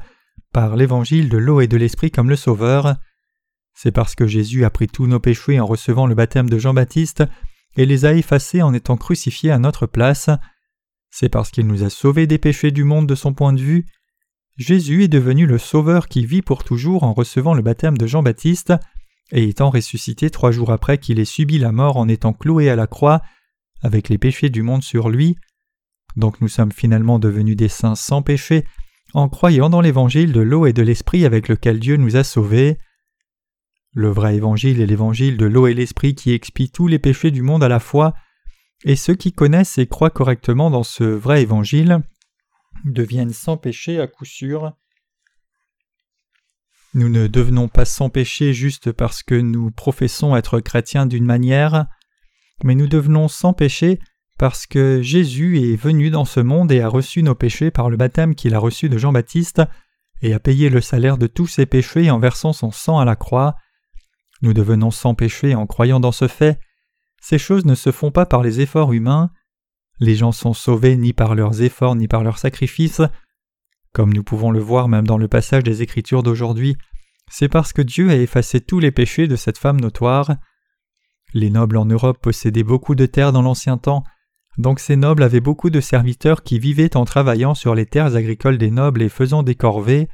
par 0.51 0.75
l'évangile 0.75 1.29
de 1.29 1.37
l'eau 1.37 1.61
et 1.61 1.67
de 1.67 1.77
l'esprit 1.77 2.11
comme 2.11 2.29
le 2.29 2.35
Sauveur. 2.35 2.95
C'est 3.73 3.91
parce 3.91 4.15
que 4.15 4.27
Jésus 4.27 4.65
a 4.65 4.69
pris 4.69 4.87
tous 4.87 5.07
nos 5.07 5.19
péchés 5.19 5.59
en 5.59 5.65
recevant 5.65 6.07
le 6.07 6.15
baptême 6.15 6.49
de 6.49 6.57
Jean-Baptiste 6.57 7.23
et 7.77 7.85
les 7.85 8.05
a 8.05 8.13
effacés 8.13 8.61
en 8.61 8.73
étant 8.73 8.97
crucifié 8.97 9.51
à 9.51 9.59
notre 9.59 9.85
place. 9.85 10.29
C'est 11.09 11.29
parce 11.29 11.51
qu'il 11.51 11.67
nous 11.67 11.83
a 11.83 11.89
sauvés 11.89 12.27
des 12.27 12.37
péchés 12.37 12.71
du 12.71 12.83
monde 12.83 13.07
de 13.07 13.15
son 13.15 13.33
point 13.33 13.53
de 13.53 13.61
vue. 13.61 13.85
Jésus 14.57 15.03
est 15.03 15.07
devenu 15.07 15.45
le 15.45 15.57
Sauveur 15.57 16.07
qui 16.07 16.25
vit 16.25 16.41
pour 16.41 16.63
toujours 16.63 17.03
en 17.03 17.13
recevant 17.13 17.53
le 17.53 17.61
baptême 17.61 17.97
de 17.97 18.05
Jean-Baptiste 18.07 18.73
et 19.31 19.47
étant 19.47 19.69
ressuscité 19.69 20.29
trois 20.29 20.51
jours 20.51 20.71
après 20.71 20.97
qu'il 20.97 21.19
ait 21.19 21.25
subi 21.25 21.57
la 21.57 21.71
mort 21.71 21.97
en 21.97 22.07
étant 22.07 22.33
cloué 22.33 22.69
à 22.69 22.75
la 22.75 22.87
croix, 22.87 23.21
avec 23.81 24.09
les 24.09 24.17
péchés 24.17 24.49
du 24.49 24.61
monde 24.61 24.83
sur 24.83 25.09
lui. 25.09 25.35
Donc 26.15 26.41
nous 26.41 26.49
sommes 26.49 26.71
finalement 26.71 27.19
devenus 27.19 27.55
des 27.55 27.69
saints 27.69 27.95
sans 27.95 28.21
péché 28.21 28.65
en 29.13 29.29
croyant 29.29 29.69
dans 29.69 29.81
l'évangile 29.81 30.31
de 30.31 30.41
l'eau 30.41 30.65
et 30.65 30.73
de 30.73 30.81
l'esprit 30.81 31.25
avec 31.25 31.47
lequel 31.47 31.79
Dieu 31.79 31.97
nous 31.97 32.15
a 32.15 32.23
sauvés. 32.23 32.77
Le 33.93 34.09
vrai 34.09 34.35
évangile 34.35 34.81
est 34.81 34.85
l'évangile 34.85 35.37
de 35.37 35.45
l'eau 35.45 35.67
et 35.67 35.73
l'esprit 35.73 36.15
qui 36.15 36.31
expie 36.31 36.69
tous 36.69 36.87
les 36.87 36.99
péchés 36.99 37.31
du 37.31 37.41
monde 37.41 37.63
à 37.63 37.67
la 37.67 37.79
fois, 37.79 38.13
et 38.85 38.95
ceux 38.95 39.15
qui 39.15 39.33
connaissent 39.33 39.77
et 39.77 39.87
croient 39.87 40.09
correctement 40.09 40.69
dans 40.71 40.83
ce 40.83 41.03
vrai 41.03 41.41
évangile 41.41 42.01
deviennent 42.85 43.33
sans 43.33 43.57
péché 43.57 43.99
à 43.99 44.07
coup 44.07 44.25
sûr. 44.25 44.73
Nous 46.93 47.09
ne 47.09 47.27
devenons 47.27 47.67
pas 47.67 47.85
sans 47.85 48.09
péché 48.09 48.53
juste 48.53 48.91
parce 48.91 49.23
que 49.23 49.35
nous 49.35 49.71
professons 49.71 50.35
être 50.35 50.59
chrétiens 50.59 51.05
d'une 51.05 51.25
manière, 51.25 51.85
mais 52.63 52.75
nous 52.75 52.87
devenons 52.87 53.27
sans 53.27 53.53
péché 53.53 53.99
parce 54.37 54.65
que 54.65 55.01
Jésus 55.01 55.59
est 55.59 55.75
venu 55.75 56.09
dans 56.09 56.25
ce 56.25 56.39
monde 56.39 56.71
et 56.71 56.81
a 56.81 56.87
reçu 56.87 57.23
nos 57.23 57.35
péchés 57.35 57.71
par 57.71 57.89
le 57.89 57.97
baptême 57.97 58.35
qu'il 58.35 58.55
a 58.55 58.59
reçu 58.59 58.89
de 58.89 58.97
Jean-Baptiste, 58.97 59.61
et 60.23 60.33
a 60.33 60.39
payé 60.39 60.69
le 60.69 60.81
salaire 60.81 61.17
de 61.17 61.27
tous 61.27 61.47
ses 61.47 61.65
péchés 61.65 62.09
en 62.09 62.19
versant 62.19 62.53
son 62.53 62.71
sang 62.71 62.99
à 62.99 63.05
la 63.05 63.15
croix. 63.15 63.55
Nous 64.41 64.53
devenons 64.53 64.91
sans 64.91 65.13
péché 65.13 65.55
en 65.55 65.67
croyant 65.67 65.99
dans 65.99 66.11
ce 66.11 66.27
fait. 66.27 66.59
Ces 67.21 67.37
choses 67.37 67.65
ne 67.65 67.75
se 67.75 67.91
font 67.91 68.11
pas 68.11 68.25
par 68.25 68.41
les 68.41 68.61
efforts 68.61 68.93
humains. 68.93 69.31
Les 69.99 70.15
gens 70.15 70.31
sont 70.31 70.53
sauvés 70.53 70.97
ni 70.97 71.13
par 71.13 71.35
leurs 71.35 71.61
efforts 71.61 71.95
ni 71.95 72.07
par 72.07 72.23
leurs 72.23 72.39
sacrifices. 72.39 73.01
Comme 73.93 74.13
nous 74.13 74.23
pouvons 74.23 74.51
le 74.51 74.59
voir 74.59 74.87
même 74.87 75.05
dans 75.05 75.17
le 75.17 75.27
passage 75.27 75.63
des 75.63 75.81
Écritures 75.81 76.23
d'aujourd'hui, 76.23 76.77
c'est 77.29 77.49
parce 77.49 77.71
que 77.73 77.81
Dieu 77.81 78.09
a 78.09 78.15
effacé 78.15 78.61
tous 78.61 78.79
les 78.79 78.91
péchés 78.91 79.27
de 79.27 79.35
cette 79.35 79.57
femme 79.57 79.79
notoire. 79.79 80.35
Les 81.33 81.49
nobles 81.49 81.77
en 81.77 81.85
Europe 81.85 82.19
possédaient 82.21 82.63
beaucoup 82.63 82.95
de 82.95 83.05
terres 83.05 83.31
dans 83.31 83.41
l'ancien 83.41 83.77
temps, 83.77 84.03
donc 84.57 84.79
ces 84.79 84.95
nobles 84.95 85.23
avaient 85.23 85.39
beaucoup 85.39 85.69
de 85.69 85.79
serviteurs 85.79 86.43
qui 86.43 86.59
vivaient 86.59 86.97
en 86.97 87.05
travaillant 87.05 87.53
sur 87.53 87.73
les 87.75 87.85
terres 87.85 88.15
agricoles 88.15 88.57
des 88.57 88.71
nobles 88.71 89.01
et 89.01 89.09
faisant 89.09 89.43
des 89.43 89.55
corvées. 89.55 90.09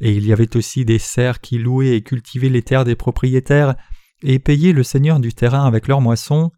Et 0.00 0.12
il 0.12 0.26
y 0.26 0.32
avait 0.32 0.56
aussi 0.56 0.84
des 0.84 0.98
serfs 0.98 1.40
qui 1.40 1.58
louaient 1.58 1.96
et 1.96 2.02
cultivaient 2.02 2.48
les 2.48 2.62
terres 2.62 2.84
des 2.84 2.94
propriétaires 2.94 3.74
et 4.22 4.38
payaient 4.38 4.72
le 4.72 4.82
seigneur 4.82 5.20
du 5.20 5.32
terrain 5.32 5.64
avec 5.64 5.88
leurs 5.88 6.00
moissons. 6.00 6.50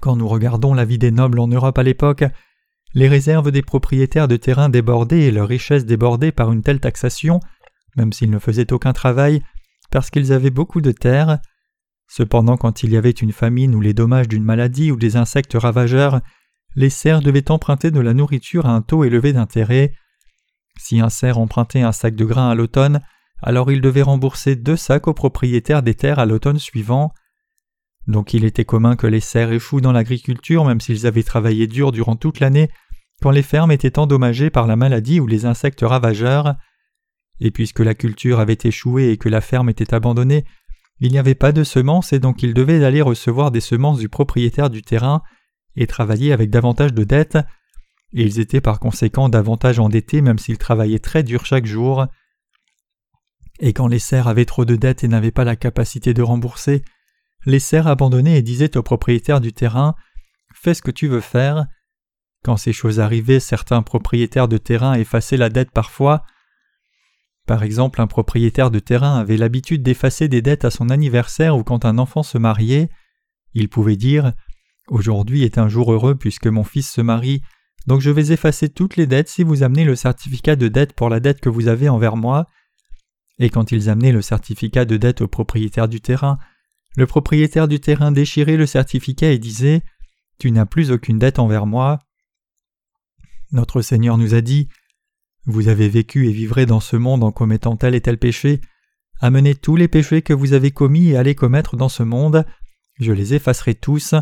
Quand 0.00 0.16
nous 0.16 0.28
regardons 0.28 0.74
la 0.74 0.84
vie 0.84 0.98
des 0.98 1.10
nobles 1.10 1.38
en 1.38 1.48
Europe 1.48 1.78
à 1.78 1.82
l'époque, 1.82 2.24
les 2.94 3.08
réserves 3.08 3.50
des 3.50 3.62
propriétaires 3.62 4.28
de 4.28 4.36
terrain 4.36 4.68
débordaient 4.68 5.22
et 5.22 5.30
leurs 5.30 5.48
richesses 5.48 5.84
débordaient 5.84 6.32
par 6.32 6.52
une 6.52 6.62
telle 6.62 6.80
taxation, 6.80 7.40
même 7.96 8.12
s'ils 8.12 8.30
ne 8.30 8.38
faisaient 8.38 8.72
aucun 8.72 8.92
travail, 8.92 9.42
parce 9.90 10.10
qu'ils 10.10 10.32
avaient 10.32 10.50
beaucoup 10.50 10.80
de 10.80 10.92
terres. 10.92 11.38
Cependant, 12.08 12.56
quand 12.56 12.82
il 12.82 12.90
y 12.90 12.96
avait 12.96 13.10
une 13.10 13.32
famine 13.32 13.74
ou 13.74 13.80
les 13.80 13.94
dommages 13.94 14.28
d'une 14.28 14.44
maladie 14.44 14.90
ou 14.90 14.96
des 14.96 15.16
insectes 15.16 15.54
ravageurs, 15.54 16.20
les 16.74 16.90
serfs 16.90 17.22
devaient 17.22 17.50
emprunter 17.50 17.90
de 17.90 18.00
la 18.00 18.14
nourriture 18.14 18.66
à 18.66 18.70
un 18.70 18.82
taux 18.82 19.04
élevé 19.04 19.32
d'intérêt. 19.32 19.92
Si 20.78 21.00
un 21.00 21.08
cerf 21.08 21.38
empruntait 21.38 21.82
un 21.82 21.92
sac 21.92 22.14
de 22.14 22.24
grains 22.24 22.50
à 22.50 22.54
l'automne, 22.54 23.00
alors 23.42 23.70
il 23.70 23.80
devait 23.80 24.02
rembourser 24.02 24.56
deux 24.56 24.76
sacs 24.76 25.08
aux 25.08 25.14
propriétaires 25.14 25.82
des 25.82 25.94
terres 25.94 26.18
à 26.18 26.26
l'automne 26.26 26.58
suivant. 26.58 27.12
Donc 28.06 28.34
il 28.34 28.44
était 28.44 28.64
commun 28.64 28.96
que 28.96 29.06
les 29.06 29.20
serfs 29.20 29.52
échouent 29.52 29.80
dans 29.80 29.92
l'agriculture 29.92 30.64
même 30.64 30.80
s'ils 30.80 31.06
avaient 31.06 31.22
travaillé 31.22 31.66
dur 31.66 31.92
durant 31.92 32.16
toute 32.16 32.40
l'année, 32.40 32.70
quand 33.22 33.30
les 33.30 33.42
fermes 33.42 33.72
étaient 33.72 33.98
endommagées 33.98 34.50
par 34.50 34.66
la 34.66 34.76
maladie 34.76 35.20
ou 35.20 35.26
les 35.26 35.44
insectes 35.44 35.82
ravageurs. 35.82 36.54
Et 37.40 37.50
puisque 37.50 37.80
la 37.80 37.94
culture 37.94 38.40
avait 38.40 38.58
échoué 38.62 39.10
et 39.10 39.16
que 39.16 39.28
la 39.28 39.40
ferme 39.40 39.68
était 39.68 39.94
abandonnée, 39.94 40.44
il 41.00 41.12
n'y 41.12 41.18
avait 41.18 41.34
pas 41.34 41.52
de 41.52 41.64
semences 41.64 42.12
et 42.12 42.18
donc 42.18 42.42
ils 42.42 42.54
devaient 42.54 42.84
aller 42.84 43.02
recevoir 43.02 43.50
des 43.50 43.60
semences 43.60 43.98
du 43.98 44.08
propriétaire 44.08 44.70
du 44.70 44.82
terrain 44.82 45.22
et 45.76 45.86
travailler 45.86 46.32
avec 46.32 46.48
davantage 46.48 46.94
de 46.94 47.04
dettes, 47.04 47.36
et 47.36 47.42
ils 48.24 48.40
étaient 48.40 48.60
par 48.60 48.80
conséquent 48.80 49.28
davantage 49.28 49.78
endettés 49.78 50.22
même 50.22 50.38
s'ils 50.38 50.58
travaillaient 50.58 50.98
très 50.98 51.22
dur 51.22 51.44
chaque 51.44 51.66
jour. 51.66 52.06
Et 53.60 53.72
quand 53.72 53.88
les 53.88 53.98
serfs 53.98 54.28
avaient 54.28 54.44
trop 54.44 54.64
de 54.64 54.76
dettes 54.76 55.04
et 55.04 55.08
n'avaient 55.08 55.30
pas 55.30 55.44
la 55.44 55.56
capacité 55.56 56.14
de 56.14 56.22
rembourser, 56.22 56.82
les 57.44 57.60
serfs 57.60 57.86
abandonnaient 57.86 58.38
et 58.38 58.42
disaient 58.42 58.76
au 58.76 58.82
propriétaire 58.82 59.40
du 59.40 59.52
terrain 59.52 59.94
Fais 60.54 60.74
ce 60.74 60.82
que 60.82 60.90
tu 60.90 61.06
veux 61.06 61.20
faire. 61.20 61.66
Quand 62.42 62.56
ces 62.56 62.72
choses 62.72 63.00
arrivaient, 63.00 63.40
certains 63.40 63.82
propriétaires 63.82 64.48
de 64.48 64.56
terrain 64.56 64.94
effaçaient 64.94 65.36
la 65.36 65.50
dette 65.50 65.70
parfois, 65.70 66.24
par 67.46 67.62
exemple, 67.62 68.00
un 68.00 68.08
propriétaire 68.08 68.72
de 68.72 68.80
terrain 68.80 69.18
avait 69.18 69.36
l'habitude 69.36 69.82
d'effacer 69.82 70.26
des 70.26 70.42
dettes 70.42 70.64
à 70.64 70.70
son 70.70 70.90
anniversaire 70.90 71.56
ou 71.56 71.62
quand 71.62 71.84
un 71.84 71.96
enfant 71.96 72.24
se 72.24 72.38
mariait. 72.38 72.88
Il 73.54 73.68
pouvait 73.68 73.96
dire 73.96 74.32
Aujourd'hui 74.88 75.44
est 75.44 75.58
un 75.58 75.68
jour 75.68 75.92
heureux 75.92 76.16
puisque 76.16 76.48
mon 76.48 76.64
fils 76.64 76.90
se 76.90 77.00
marie, 77.00 77.42
donc 77.86 78.00
je 78.00 78.10
vais 78.10 78.32
effacer 78.32 78.68
toutes 78.68 78.96
les 78.96 79.06
dettes 79.06 79.28
si 79.28 79.42
vous 79.42 79.62
amenez 79.62 79.84
le 79.84 79.96
certificat 79.96 80.56
de 80.56 80.68
dette 80.68 80.92
pour 80.92 81.08
la 81.08 81.20
dette 81.20 81.40
que 81.40 81.48
vous 81.48 81.68
avez 81.68 81.88
envers 81.88 82.16
moi. 82.16 82.48
Et 83.38 83.50
quand 83.50 83.70
ils 83.70 83.88
amenaient 83.90 84.12
le 84.12 84.22
certificat 84.22 84.84
de 84.84 84.96
dette 84.96 85.20
au 85.20 85.28
propriétaire 85.28 85.88
du 85.88 86.00
terrain, 86.00 86.38
le 86.96 87.06
propriétaire 87.06 87.68
du 87.68 87.78
terrain 87.78 88.10
déchirait 88.10 88.56
le 88.56 88.66
certificat 88.66 89.30
et 89.30 89.38
disait 89.38 89.82
Tu 90.38 90.50
n'as 90.50 90.66
plus 90.66 90.90
aucune 90.90 91.18
dette 91.18 91.38
envers 91.38 91.66
moi. 91.66 92.00
Notre 93.52 93.82
Seigneur 93.82 94.18
nous 94.18 94.34
a 94.34 94.40
dit 94.40 94.68
vous 95.46 95.68
avez 95.68 95.88
vécu 95.88 96.28
et 96.28 96.32
vivrez 96.32 96.66
dans 96.66 96.80
ce 96.80 96.96
monde 96.96 97.22
en 97.22 97.30
commettant 97.30 97.76
tel 97.76 97.94
et 97.94 98.00
tel 98.00 98.18
péché. 98.18 98.60
Amenez 99.20 99.54
tous 99.54 99.76
les 99.76 99.86
péchés 99.86 100.20
que 100.20 100.32
vous 100.32 100.54
avez 100.54 100.72
commis 100.72 101.10
et 101.10 101.16
allez 101.16 101.36
commettre 101.36 101.76
dans 101.76 101.88
ce 101.88 102.02
monde. 102.02 102.44
Je 102.98 103.12
les 103.12 103.34
effacerai 103.34 103.76
tous. 103.76 104.14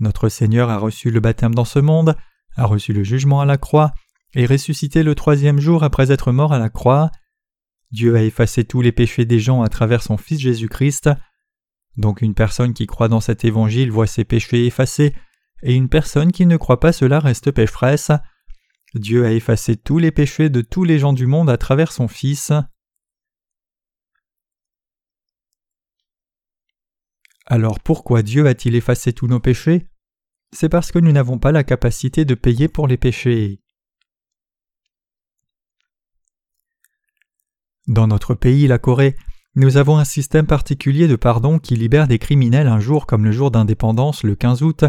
Notre 0.00 0.28
Seigneur 0.28 0.70
a 0.70 0.78
reçu 0.78 1.12
le 1.12 1.20
baptême 1.20 1.54
dans 1.54 1.64
ce 1.64 1.78
monde, 1.78 2.16
a 2.56 2.66
reçu 2.66 2.92
le 2.92 3.04
jugement 3.04 3.40
à 3.40 3.44
la 3.44 3.56
croix, 3.56 3.92
et 4.34 4.46
ressuscité 4.46 5.02
le 5.02 5.14
troisième 5.14 5.60
jour 5.60 5.84
après 5.84 6.10
être 6.10 6.32
mort 6.32 6.52
à 6.52 6.58
la 6.58 6.68
croix. 6.68 7.10
Dieu 7.90 8.16
a 8.16 8.22
effacé 8.22 8.64
tous 8.64 8.80
les 8.80 8.92
péchés 8.92 9.24
des 9.24 9.38
gens 9.38 9.62
à 9.62 9.68
travers 9.68 10.02
son 10.02 10.16
Fils 10.16 10.40
Jésus-Christ. 10.40 11.10
Donc 11.96 12.22
une 12.22 12.34
personne 12.34 12.74
qui 12.74 12.86
croit 12.86 13.08
dans 13.08 13.20
cet 13.20 13.44
évangile 13.44 13.92
voit 13.92 14.08
ses 14.08 14.24
péchés 14.24 14.66
effacés, 14.66 15.14
et 15.62 15.74
une 15.74 15.88
personne 15.88 16.32
qui 16.32 16.46
ne 16.46 16.56
croit 16.56 16.80
pas 16.80 16.92
cela 16.92 17.20
reste 17.20 17.52
pécheresse. 17.52 18.10
Dieu 18.94 19.24
a 19.24 19.32
effacé 19.32 19.76
tous 19.76 19.98
les 19.98 20.10
péchés 20.10 20.50
de 20.50 20.60
tous 20.60 20.84
les 20.84 20.98
gens 20.98 21.12
du 21.12 21.26
monde 21.26 21.50
à 21.50 21.56
travers 21.56 21.92
son 21.92 22.08
Fils. 22.08 22.52
Alors 27.46 27.78
pourquoi 27.80 28.22
Dieu 28.22 28.46
a-t-il 28.46 28.74
effacé 28.74 29.12
tous 29.12 29.26
nos 29.26 29.40
péchés? 29.40 29.86
C'est 30.54 30.68
parce 30.68 30.92
que 30.92 31.00
nous 31.00 31.10
n'avons 31.10 31.38
pas 31.38 31.50
la 31.50 31.64
capacité 31.64 32.24
de 32.24 32.36
payer 32.36 32.68
pour 32.68 32.86
les 32.86 32.96
péchés. 32.96 33.60
Dans 37.88 38.06
notre 38.06 38.34
pays, 38.34 38.68
la 38.68 38.78
Corée, 38.78 39.16
nous 39.56 39.78
avons 39.78 39.98
un 39.98 40.04
système 40.04 40.46
particulier 40.46 41.08
de 41.08 41.16
pardon 41.16 41.58
qui 41.58 41.74
libère 41.74 42.06
des 42.06 42.20
criminels 42.20 42.68
un 42.68 42.78
jour 42.78 43.06
comme 43.06 43.24
le 43.24 43.32
jour 43.32 43.50
d'indépendance 43.50 44.22
le 44.22 44.36
15 44.36 44.62
août 44.62 44.84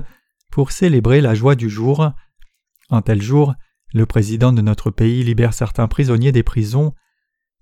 pour 0.51 0.71
célébrer 0.71 1.19
la 1.19 1.33
joie 1.33 1.55
du 1.55 1.67
jour. 1.67 2.11
Un 2.91 3.01
tel 3.01 3.21
jour, 3.21 3.55
le 3.91 4.05
président 4.05 4.53
de 4.53 4.61
notre 4.61 4.91
pays 4.91 5.23
libère 5.23 5.55
certains 5.55 5.87
prisonniers 5.87 6.31
des 6.31 6.43
prisons. 6.43 6.93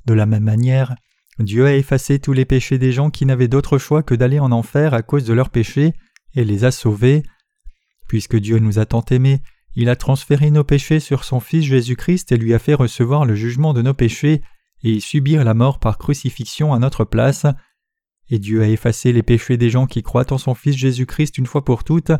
De 0.05 0.13
la 0.13 0.25
même 0.25 0.43
manière, 0.43 0.93
Dieu 1.39 1.65
a 1.65 1.73
effacé 1.73 2.19
tous 2.19 2.33
les 2.33 2.45
péchés 2.45 2.77
des 2.77 2.91
gens 2.91 3.09
qui 3.09 3.25
n'avaient 3.25 3.47
d'autre 3.47 3.77
choix 3.77 4.03
que 4.03 4.13
d'aller 4.13 4.39
en 4.39 4.51
enfer 4.51 4.93
à 4.93 5.03
cause 5.03 5.23
de 5.23 5.33
leurs 5.33 5.51
péchés 5.51 5.93
et 6.35 6.43
les 6.43 6.65
a 6.65 6.71
sauvés. 6.71 7.23
Puisque 8.13 8.35
Dieu 8.35 8.59
nous 8.59 8.77
a 8.77 8.85
tant 8.85 9.03
aimés, 9.09 9.41
il 9.73 9.89
a 9.89 9.95
transféré 9.95 10.51
nos 10.51 10.63
péchés 10.63 10.99
sur 10.99 11.23
son 11.23 11.39
Fils 11.39 11.65
Jésus-Christ 11.65 12.31
et 12.31 12.37
lui 12.37 12.53
a 12.53 12.59
fait 12.59 12.75
recevoir 12.75 13.25
le 13.25 13.33
jugement 13.33 13.73
de 13.73 13.81
nos 13.81 13.95
péchés 13.95 14.43
et 14.83 14.99
subir 14.99 15.43
la 15.43 15.55
mort 15.55 15.79
par 15.79 15.97
crucifixion 15.97 16.75
à 16.75 16.77
notre 16.77 17.05
place. 17.05 17.47
Et 18.29 18.37
Dieu 18.37 18.61
a 18.61 18.67
effacé 18.67 19.13
les 19.13 19.23
péchés 19.23 19.57
des 19.57 19.71
gens 19.71 19.87
qui 19.87 20.03
croient 20.03 20.31
en 20.31 20.37
son 20.37 20.53
Fils 20.53 20.77
Jésus-Christ 20.77 21.39
une 21.39 21.47
fois 21.47 21.65
pour 21.65 21.83
toutes, 21.83 22.11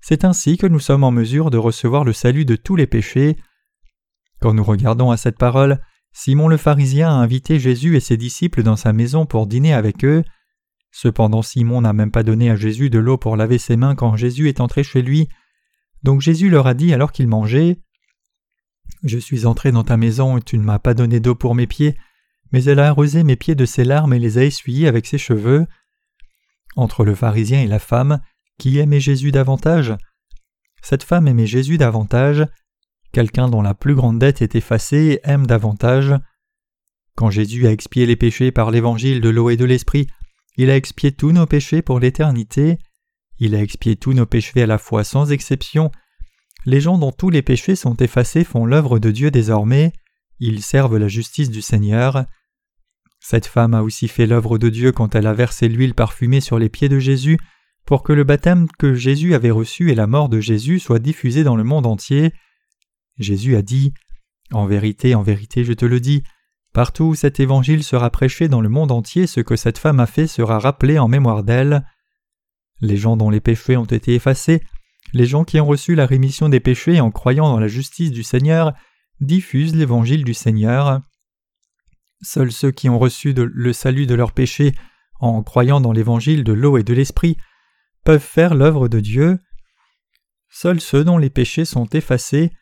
c'est 0.00 0.24
ainsi 0.24 0.58
que 0.58 0.68
nous 0.68 0.78
sommes 0.78 1.02
en 1.02 1.10
mesure 1.10 1.50
de 1.50 1.58
recevoir 1.58 2.04
le 2.04 2.12
salut 2.12 2.44
de 2.44 2.54
tous 2.54 2.76
les 2.76 2.86
péchés. 2.86 3.36
Quand 4.40 4.54
nous 4.54 4.62
regardons 4.62 5.10
à 5.10 5.16
cette 5.16 5.38
parole, 5.38 5.80
Simon 6.12 6.46
le 6.46 6.56
pharisien 6.56 7.08
a 7.08 7.14
invité 7.20 7.58
Jésus 7.58 7.96
et 7.96 8.00
ses 8.00 8.16
disciples 8.16 8.62
dans 8.62 8.76
sa 8.76 8.92
maison 8.92 9.26
pour 9.26 9.48
dîner 9.48 9.74
avec 9.74 10.04
eux. 10.04 10.22
Cependant 10.98 11.42
Simon 11.42 11.82
n'a 11.82 11.92
même 11.92 12.10
pas 12.10 12.22
donné 12.22 12.48
à 12.48 12.56
Jésus 12.56 12.88
de 12.88 12.98
l'eau 12.98 13.18
pour 13.18 13.36
laver 13.36 13.58
ses 13.58 13.76
mains 13.76 13.94
quand 13.94 14.16
Jésus 14.16 14.48
est 14.48 14.60
entré 14.60 14.82
chez 14.82 15.02
lui. 15.02 15.28
Donc 16.02 16.22
Jésus 16.22 16.48
leur 16.48 16.66
a 16.66 16.72
dit 16.72 16.94
alors 16.94 17.12
qu'ils 17.12 17.28
mangeaient 17.28 17.76
Je 19.02 19.18
suis 19.18 19.44
entré 19.44 19.72
dans 19.72 19.84
ta 19.84 19.98
maison 19.98 20.38
et 20.38 20.40
tu 20.40 20.56
ne 20.56 20.62
m'as 20.62 20.78
pas 20.78 20.94
donné 20.94 21.20
d'eau 21.20 21.34
pour 21.34 21.54
mes 21.54 21.66
pieds, 21.66 21.98
mais 22.50 22.64
elle 22.64 22.78
a 22.78 22.88
arrosé 22.88 23.24
mes 23.24 23.36
pieds 23.36 23.54
de 23.54 23.66
ses 23.66 23.84
larmes 23.84 24.14
et 24.14 24.18
les 24.18 24.38
a 24.38 24.44
essuyés 24.44 24.88
avec 24.88 25.04
ses 25.04 25.18
cheveux. 25.18 25.66
Entre 26.76 27.04
le 27.04 27.14
pharisien 27.14 27.60
et 27.60 27.66
la 27.66 27.78
femme, 27.78 28.22
qui 28.58 28.78
aimait 28.78 28.98
Jésus 28.98 29.32
davantage? 29.32 29.94
Cette 30.80 31.02
femme 31.02 31.28
aimait 31.28 31.46
Jésus 31.46 31.76
davantage. 31.76 32.46
Quelqu'un 33.12 33.50
dont 33.50 33.60
la 33.60 33.74
plus 33.74 33.94
grande 33.94 34.18
dette 34.18 34.40
est 34.40 34.54
effacée 34.54 35.20
aime 35.24 35.46
davantage. 35.46 36.14
Quand 37.16 37.28
Jésus 37.28 37.66
a 37.66 37.70
expié 37.70 38.06
les 38.06 38.16
péchés 38.16 38.50
par 38.50 38.70
l'évangile 38.70 39.20
de 39.20 39.28
l'eau 39.28 39.50
et 39.50 39.58
de 39.58 39.66
l'esprit, 39.66 40.06
il 40.56 40.70
a 40.70 40.76
expié 40.76 41.12
tous 41.12 41.32
nos 41.32 41.46
péchés 41.46 41.82
pour 41.82 42.00
l'éternité. 42.00 42.78
Il 43.38 43.54
a 43.54 43.62
expié 43.62 43.96
tous 43.96 44.14
nos 44.14 44.26
péchés 44.26 44.62
à 44.62 44.66
la 44.66 44.78
fois 44.78 45.04
sans 45.04 45.30
exception. 45.30 45.90
Les 46.64 46.80
gens 46.80 46.98
dont 46.98 47.12
tous 47.12 47.30
les 47.30 47.42
péchés 47.42 47.76
sont 47.76 47.96
effacés 47.96 48.44
font 48.44 48.64
l'œuvre 48.64 48.98
de 48.98 49.10
Dieu 49.10 49.30
désormais. 49.30 49.92
Ils 50.40 50.62
servent 50.62 50.96
la 50.96 51.08
justice 51.08 51.50
du 51.50 51.62
Seigneur. 51.62 52.24
Cette 53.20 53.46
femme 53.46 53.74
a 53.74 53.82
aussi 53.82 54.08
fait 54.08 54.26
l'œuvre 54.26 54.58
de 54.58 54.68
Dieu 54.68 54.92
quand 54.92 55.14
elle 55.14 55.26
a 55.26 55.32
versé 55.32 55.68
l'huile 55.68 55.94
parfumée 55.94 56.40
sur 56.40 56.58
les 56.58 56.68
pieds 56.68 56.88
de 56.88 56.98
Jésus 56.98 57.38
pour 57.84 58.02
que 58.02 58.12
le 58.12 58.24
baptême 58.24 58.66
que 58.78 58.94
Jésus 58.94 59.34
avait 59.34 59.50
reçu 59.50 59.90
et 59.90 59.94
la 59.94 60.06
mort 60.06 60.28
de 60.28 60.40
Jésus 60.40 60.80
soient 60.80 60.98
diffusés 60.98 61.44
dans 61.44 61.56
le 61.56 61.64
monde 61.64 61.86
entier. 61.86 62.32
Jésus 63.18 63.56
a 63.56 63.62
dit 63.62 63.94
En 64.52 64.66
vérité, 64.66 65.14
en 65.14 65.22
vérité, 65.22 65.64
je 65.64 65.72
te 65.72 65.84
le 65.84 66.00
dis, 66.00 66.22
partout 66.76 67.04
où 67.04 67.14
cet 67.14 67.40
évangile 67.40 67.82
sera 67.82 68.10
prêché 68.10 68.48
dans 68.48 68.60
le 68.60 68.68
monde 68.68 68.92
entier, 68.92 69.26
ce 69.26 69.40
que 69.40 69.56
cette 69.56 69.78
femme 69.78 69.98
a 69.98 70.04
fait 70.04 70.26
sera 70.26 70.58
rappelé 70.58 70.98
en 70.98 71.08
mémoire 71.08 71.42
d'elle. 71.42 71.86
Les 72.82 72.98
gens 72.98 73.16
dont 73.16 73.30
les 73.30 73.40
péchés 73.40 73.78
ont 73.78 73.86
été 73.86 74.14
effacés, 74.14 74.62
les 75.14 75.24
gens 75.24 75.44
qui 75.44 75.58
ont 75.58 75.64
reçu 75.64 75.94
la 75.94 76.04
rémission 76.04 76.50
des 76.50 76.60
péchés 76.60 77.00
en 77.00 77.10
croyant 77.10 77.48
dans 77.48 77.58
la 77.58 77.66
justice 77.66 78.10
du 78.10 78.22
Seigneur, 78.22 78.74
diffusent 79.20 79.74
l'évangile 79.74 80.22
du 80.22 80.34
Seigneur. 80.34 81.00
Seuls 82.20 82.52
ceux 82.52 82.72
qui 82.72 82.90
ont 82.90 82.98
reçu 82.98 83.32
le 83.32 83.72
salut 83.72 84.04
de 84.04 84.14
leurs 84.14 84.32
péchés 84.32 84.74
en 85.18 85.42
croyant 85.42 85.80
dans 85.80 85.92
l'évangile 85.92 86.44
de 86.44 86.52
l'eau 86.52 86.76
et 86.76 86.82
de 86.82 86.92
l'esprit 86.92 87.38
peuvent 88.04 88.20
faire 88.20 88.54
l'œuvre 88.54 88.88
de 88.88 89.00
Dieu. 89.00 89.38
Seuls 90.50 90.82
ceux 90.82 91.04
dont 91.04 91.16
les 91.16 91.30
péchés 91.30 91.64
sont 91.64 91.86
effacés 91.86 92.52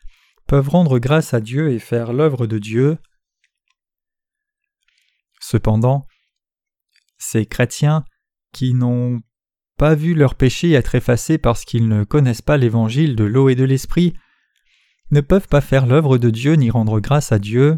peuvent 0.47 0.69
rendre 0.69 0.99
grâce 0.99 1.33
à 1.33 1.41
Dieu 1.41 1.73
et 1.73 1.79
faire 1.79 2.13
l'œuvre 2.13 2.47
de 2.47 2.59
Dieu. 2.59 2.97
Cependant, 5.47 6.07
ces 7.19 7.45
chrétiens 7.45 8.03
qui 8.51 8.73
n'ont 8.73 9.21
pas 9.77 9.93
vu 9.93 10.15
leur 10.15 10.33
péché 10.33 10.71
être 10.71 10.95
effacé 10.95 11.37
parce 11.37 11.65
qu'ils 11.65 11.87
ne 11.87 12.03
connaissent 12.03 12.41
pas 12.41 12.57
l'évangile 12.57 13.15
de 13.15 13.25
l'eau 13.25 13.49
et 13.49 13.53
de 13.53 13.63
l'esprit, 13.63 14.15
ne 15.11 15.21
peuvent 15.21 15.47
pas 15.47 15.61
faire 15.61 15.85
l'œuvre 15.85 16.17
de 16.17 16.31
Dieu 16.31 16.53
ni 16.53 16.71
rendre 16.71 16.99
grâce 16.99 17.31
à 17.31 17.37
Dieu. 17.37 17.77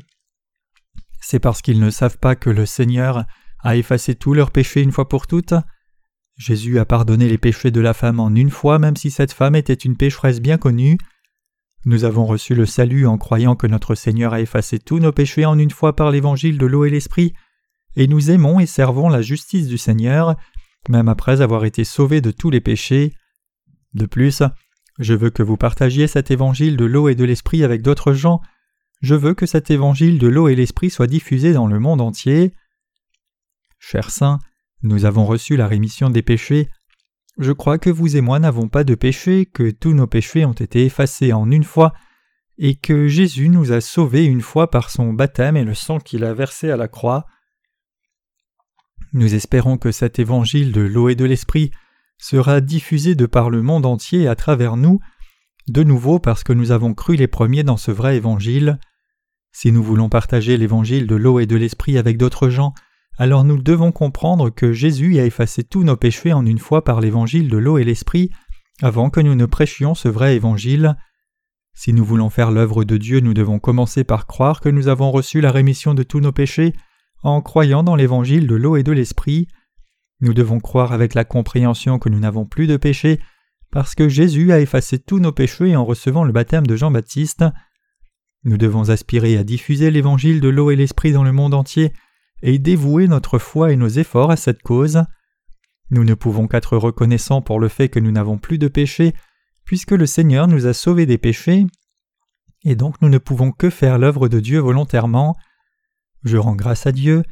C'est 1.20 1.42
parce 1.42 1.62
qu'ils 1.62 1.82
ne 1.82 1.90
savent 1.90 2.20
pas 2.20 2.38
que 2.38 2.50
le 2.50 2.66
Seigneur 2.66 3.26
a 3.60 3.76
effacé 3.76 4.16
tous 4.16 4.34
leurs 4.34 4.52
péchés 4.52 4.82
une 4.82 4.94
fois 4.94 5.10
pour 5.10 5.28
toutes. 5.28 5.54
Jésus 6.38 6.80
a 6.80 6.86
pardonné 6.86 7.28
les 7.28 7.38
péchés 7.38 7.72
de 7.72 7.82
la 7.82 7.94
femme 7.94 8.22
en 8.22 8.34
une 8.34 8.52
fois, 8.52 8.80
même 8.80 8.96
si 8.96 9.12
cette 9.12 9.34
femme 9.34 9.58
était 9.58 9.74
une 9.74 9.98
pécheresse 9.98 10.40
bien 10.40 10.58
connue. 10.58 10.98
Nous 11.84 12.06
avons 12.06 12.26
reçu 12.26 12.56
le 12.56 12.66
salut 12.66 13.08
en 13.08 13.18
croyant 13.18 13.58
que 13.58 13.68
notre 13.68 13.94
Seigneur 13.94 14.32
a 14.32 14.40
effacé 14.40 14.80
tous 14.80 15.00
nos 15.00 15.12
péchés 15.12 15.46
en 15.46 15.60
une 15.60 15.72
fois 15.72 15.98
par 15.98 16.12
l'évangile 16.12 16.58
de 16.58 16.66
l'eau 16.66 16.86
et 16.86 16.90
l'esprit, 16.90 17.34
et 17.98 18.08
nous 18.08 18.30
aimons 18.30 18.60
et 18.60 18.68
servons 18.68 19.10
la 19.10 19.24
justice 19.24 19.68
du 19.68 19.80
Seigneur, 19.80 20.36
même 20.88 21.10
après 21.10 21.42
avoir 21.42 21.66
été 21.66 21.84
sauvés 21.84 22.22
de 22.22 22.30
tous 22.30 22.52
les 22.52 22.62
péchés. 22.62 23.12
De 23.96 24.06
plus, 24.06 24.44
je 25.00 25.16
veux 25.16 25.32
que 25.32 25.42
vous 25.42 25.58
partagiez 25.58 26.06
cet 26.06 26.30
évangile 26.30 26.78
de 26.78 26.86
l'eau 26.86 27.10
et 27.10 27.16
de 27.16 27.26
l'esprit 27.26 27.64
avec 27.64 27.82
d'autres 27.82 28.14
gens. 28.14 28.40
Je 29.02 29.16
veux 29.16 29.34
que 29.34 29.48
cet 29.48 29.72
évangile 29.72 30.20
de 30.20 30.28
l'eau 30.28 30.48
et 30.48 30.56
l'esprit 30.56 30.92
soit 30.92 31.08
diffusé 31.08 31.54
dans 31.54 31.66
le 31.66 31.80
monde 31.80 32.00
entier. 32.00 32.54
Chers 33.80 34.12
saints, 34.12 34.40
nous 34.84 35.06
avons 35.06 35.26
reçu 35.26 35.58
la 35.58 35.68
rémission 35.68 36.12
des 36.12 36.22
péchés. 36.22 36.70
Je 37.40 37.52
crois 37.52 37.80
que 37.80 37.90
vous 37.90 38.16
et 38.16 38.22
moi 38.22 38.38
n'avons 38.38 38.68
pas 38.68 38.84
de 38.84 38.94
péché, 38.94 39.48
que 39.48 39.72
tous 39.72 39.94
nos 39.94 40.08
péchés 40.08 40.46
ont 40.46 40.54
été 40.54 40.86
effacés 40.86 41.34
en 41.34 41.50
une 41.50 41.64
fois, 41.64 41.94
et 42.60 42.76
que 42.76 43.08
Jésus 43.08 43.50
nous 43.50 43.72
a 43.72 43.82
sauvés 43.82 44.26
une 44.26 44.42
fois 44.42 44.70
par 44.70 44.92
son 44.92 45.14
baptême 45.14 45.58
et 45.58 45.64
le 45.64 45.74
sang 45.74 46.00
qu'il 46.00 46.24
a 46.24 46.36
versé 46.36 46.70
à 46.70 46.78
la 46.78 46.88
croix. 46.88 47.26
Nous 49.14 49.36
espérons 49.36 49.78
que 49.78 49.92
cet 49.92 50.20
évangile 50.20 50.72
de 50.72 50.82
l'eau 50.82 51.10
et 51.10 51.16
de 51.16 51.26
l'esprit 51.26 51.72
sera 52.18 52.62
diffusé 52.62 53.16
de 53.16 53.26
par 53.26 53.50
le 53.50 53.62
monde 53.62 53.86
entier 53.86 54.28
à 54.28 54.36
travers 54.36 54.78
nous, 54.78 55.00
de 55.68 55.84
nouveau 55.84 56.20
parce 56.20 56.44
que 56.44 56.54
nous 56.54 56.72
avons 56.72 56.94
cru 56.94 57.16
les 57.16 57.28
premiers 57.28 57.64
dans 57.64 57.78
ce 57.78 57.92
vrai 57.92 58.18
évangile. 58.18 58.80
Si 59.52 59.72
nous 59.72 59.84
voulons 59.84 60.10
partager 60.10 60.58
l'évangile 60.58 61.08
de 61.08 61.16
l'eau 61.16 61.40
et 61.40 61.46
de 61.46 61.56
l'esprit 61.56 61.98
avec 61.98 62.18
d'autres 62.18 62.50
gens, 62.50 62.74
alors 63.18 63.44
nous 63.44 63.62
devons 63.62 63.92
comprendre 63.92 64.50
que 64.50 64.74
Jésus 64.74 65.20
a 65.20 65.26
effacé 65.26 65.64
tous 65.64 65.84
nos 65.84 65.98
péchés 65.98 66.34
en 66.34 66.46
une 66.46 66.60
fois 66.60 66.84
par 66.84 67.02
l'évangile 67.02 67.50
de 67.50 67.58
l'eau 67.58 67.78
et 67.78 67.84
l'esprit, 67.84 68.30
avant 68.82 69.10
que 69.10 69.20
nous 69.20 69.36
ne 69.36 69.46
prêchions 69.46 69.96
ce 69.96 70.08
vrai 70.08 70.36
évangile. 70.36 70.96
Si 71.74 71.94
nous 71.94 72.06
voulons 72.06 72.30
faire 72.30 72.52
l'œuvre 72.52 72.84
de 72.84 72.98
Dieu, 72.98 73.20
nous 73.20 73.34
devons 73.34 73.60
commencer 73.60 74.04
par 74.04 74.28
croire 74.28 74.62
que 74.62 74.70
nous 74.70 74.88
avons 74.88 75.12
reçu 75.12 75.42
la 75.42 75.52
rémission 75.52 75.94
de 75.94 76.04
tous 76.04 76.20
nos 76.20 76.32
péchés 76.32 76.74
en 77.24 77.42
croyant 77.42 77.84
dans 77.84 77.96
l'évangile 77.96 78.48
de 78.48 78.56
l'eau 78.56 78.76
et 78.78 78.84
de 78.84 78.92
l'esprit. 78.92 79.48
Nous 80.22 80.34
devons 80.34 80.60
croire 80.60 80.94
avec 80.94 81.14
la 81.14 81.26
compréhension 81.26 82.00
que 82.00 82.10
nous 82.10 82.20
n'avons 82.20 82.46
plus 82.46 82.68
de 82.68 82.78
péchés, 82.78 83.20
parce 83.72 83.96
que 83.96 84.10
Jésus 84.10 84.52
a 84.52 84.60
effacé 84.60 85.00
tous 85.00 85.20
nos 85.20 85.32
péchés 85.32 85.76
en 85.76 85.86
recevant 85.86 86.24
le 86.24 86.32
baptême 86.32 86.66
de 86.66 86.76
Jean-Baptiste. 86.76 87.44
Nous 88.44 88.58
devons 88.58 88.90
aspirer 88.90 89.38
à 89.38 89.44
diffuser 89.44 89.92
l'évangile 89.92 90.42
de 90.42 90.50
l'eau 90.50 90.72
et 90.72 90.76
l'esprit 90.76 91.12
dans 91.12 91.24
le 91.24 91.34
monde 91.34 91.54
entier, 91.54 91.94
et 92.42 92.60
dévouer 92.60 93.08
notre 93.08 93.40
foi 93.40 93.72
et 93.72 93.76
nos 93.76 93.88
efforts 93.88 94.32
à 94.32 94.38
cette 94.38 94.62
cause. 94.62 95.04
Nous 95.90 96.04
ne 96.04 96.14
pouvons 96.14 96.48
qu'être 96.48 96.78
reconnaissants 96.78 97.42
pour 97.42 97.60
le 97.60 97.68
fait 97.68 97.90
que 97.90 98.00
nous 98.00 98.12
n'avons 98.12 98.38
plus 98.38 98.58
de 98.58 98.68
péché, 98.68 99.14
puisque 99.66 99.92
le 99.92 100.06
Seigneur 100.06 100.48
nous 100.48 100.66
a 100.66 100.74
sauvés 100.74 101.06
des 101.06 101.18
péchés, 101.18 101.66
et 102.64 102.76
donc 102.76 103.02
nous 103.02 103.10
ne 103.10 103.18
pouvons 103.18 103.52
que 103.52 103.70
faire 103.70 103.98
l'œuvre 103.98 104.28
de 104.28 104.40
Dieu 104.40 104.60
volontairement. 104.60 105.36
Je 106.28 106.36
rends 106.38 106.56
grâce 106.56 106.86
à 106.86 106.92
Dieu. 106.92 107.24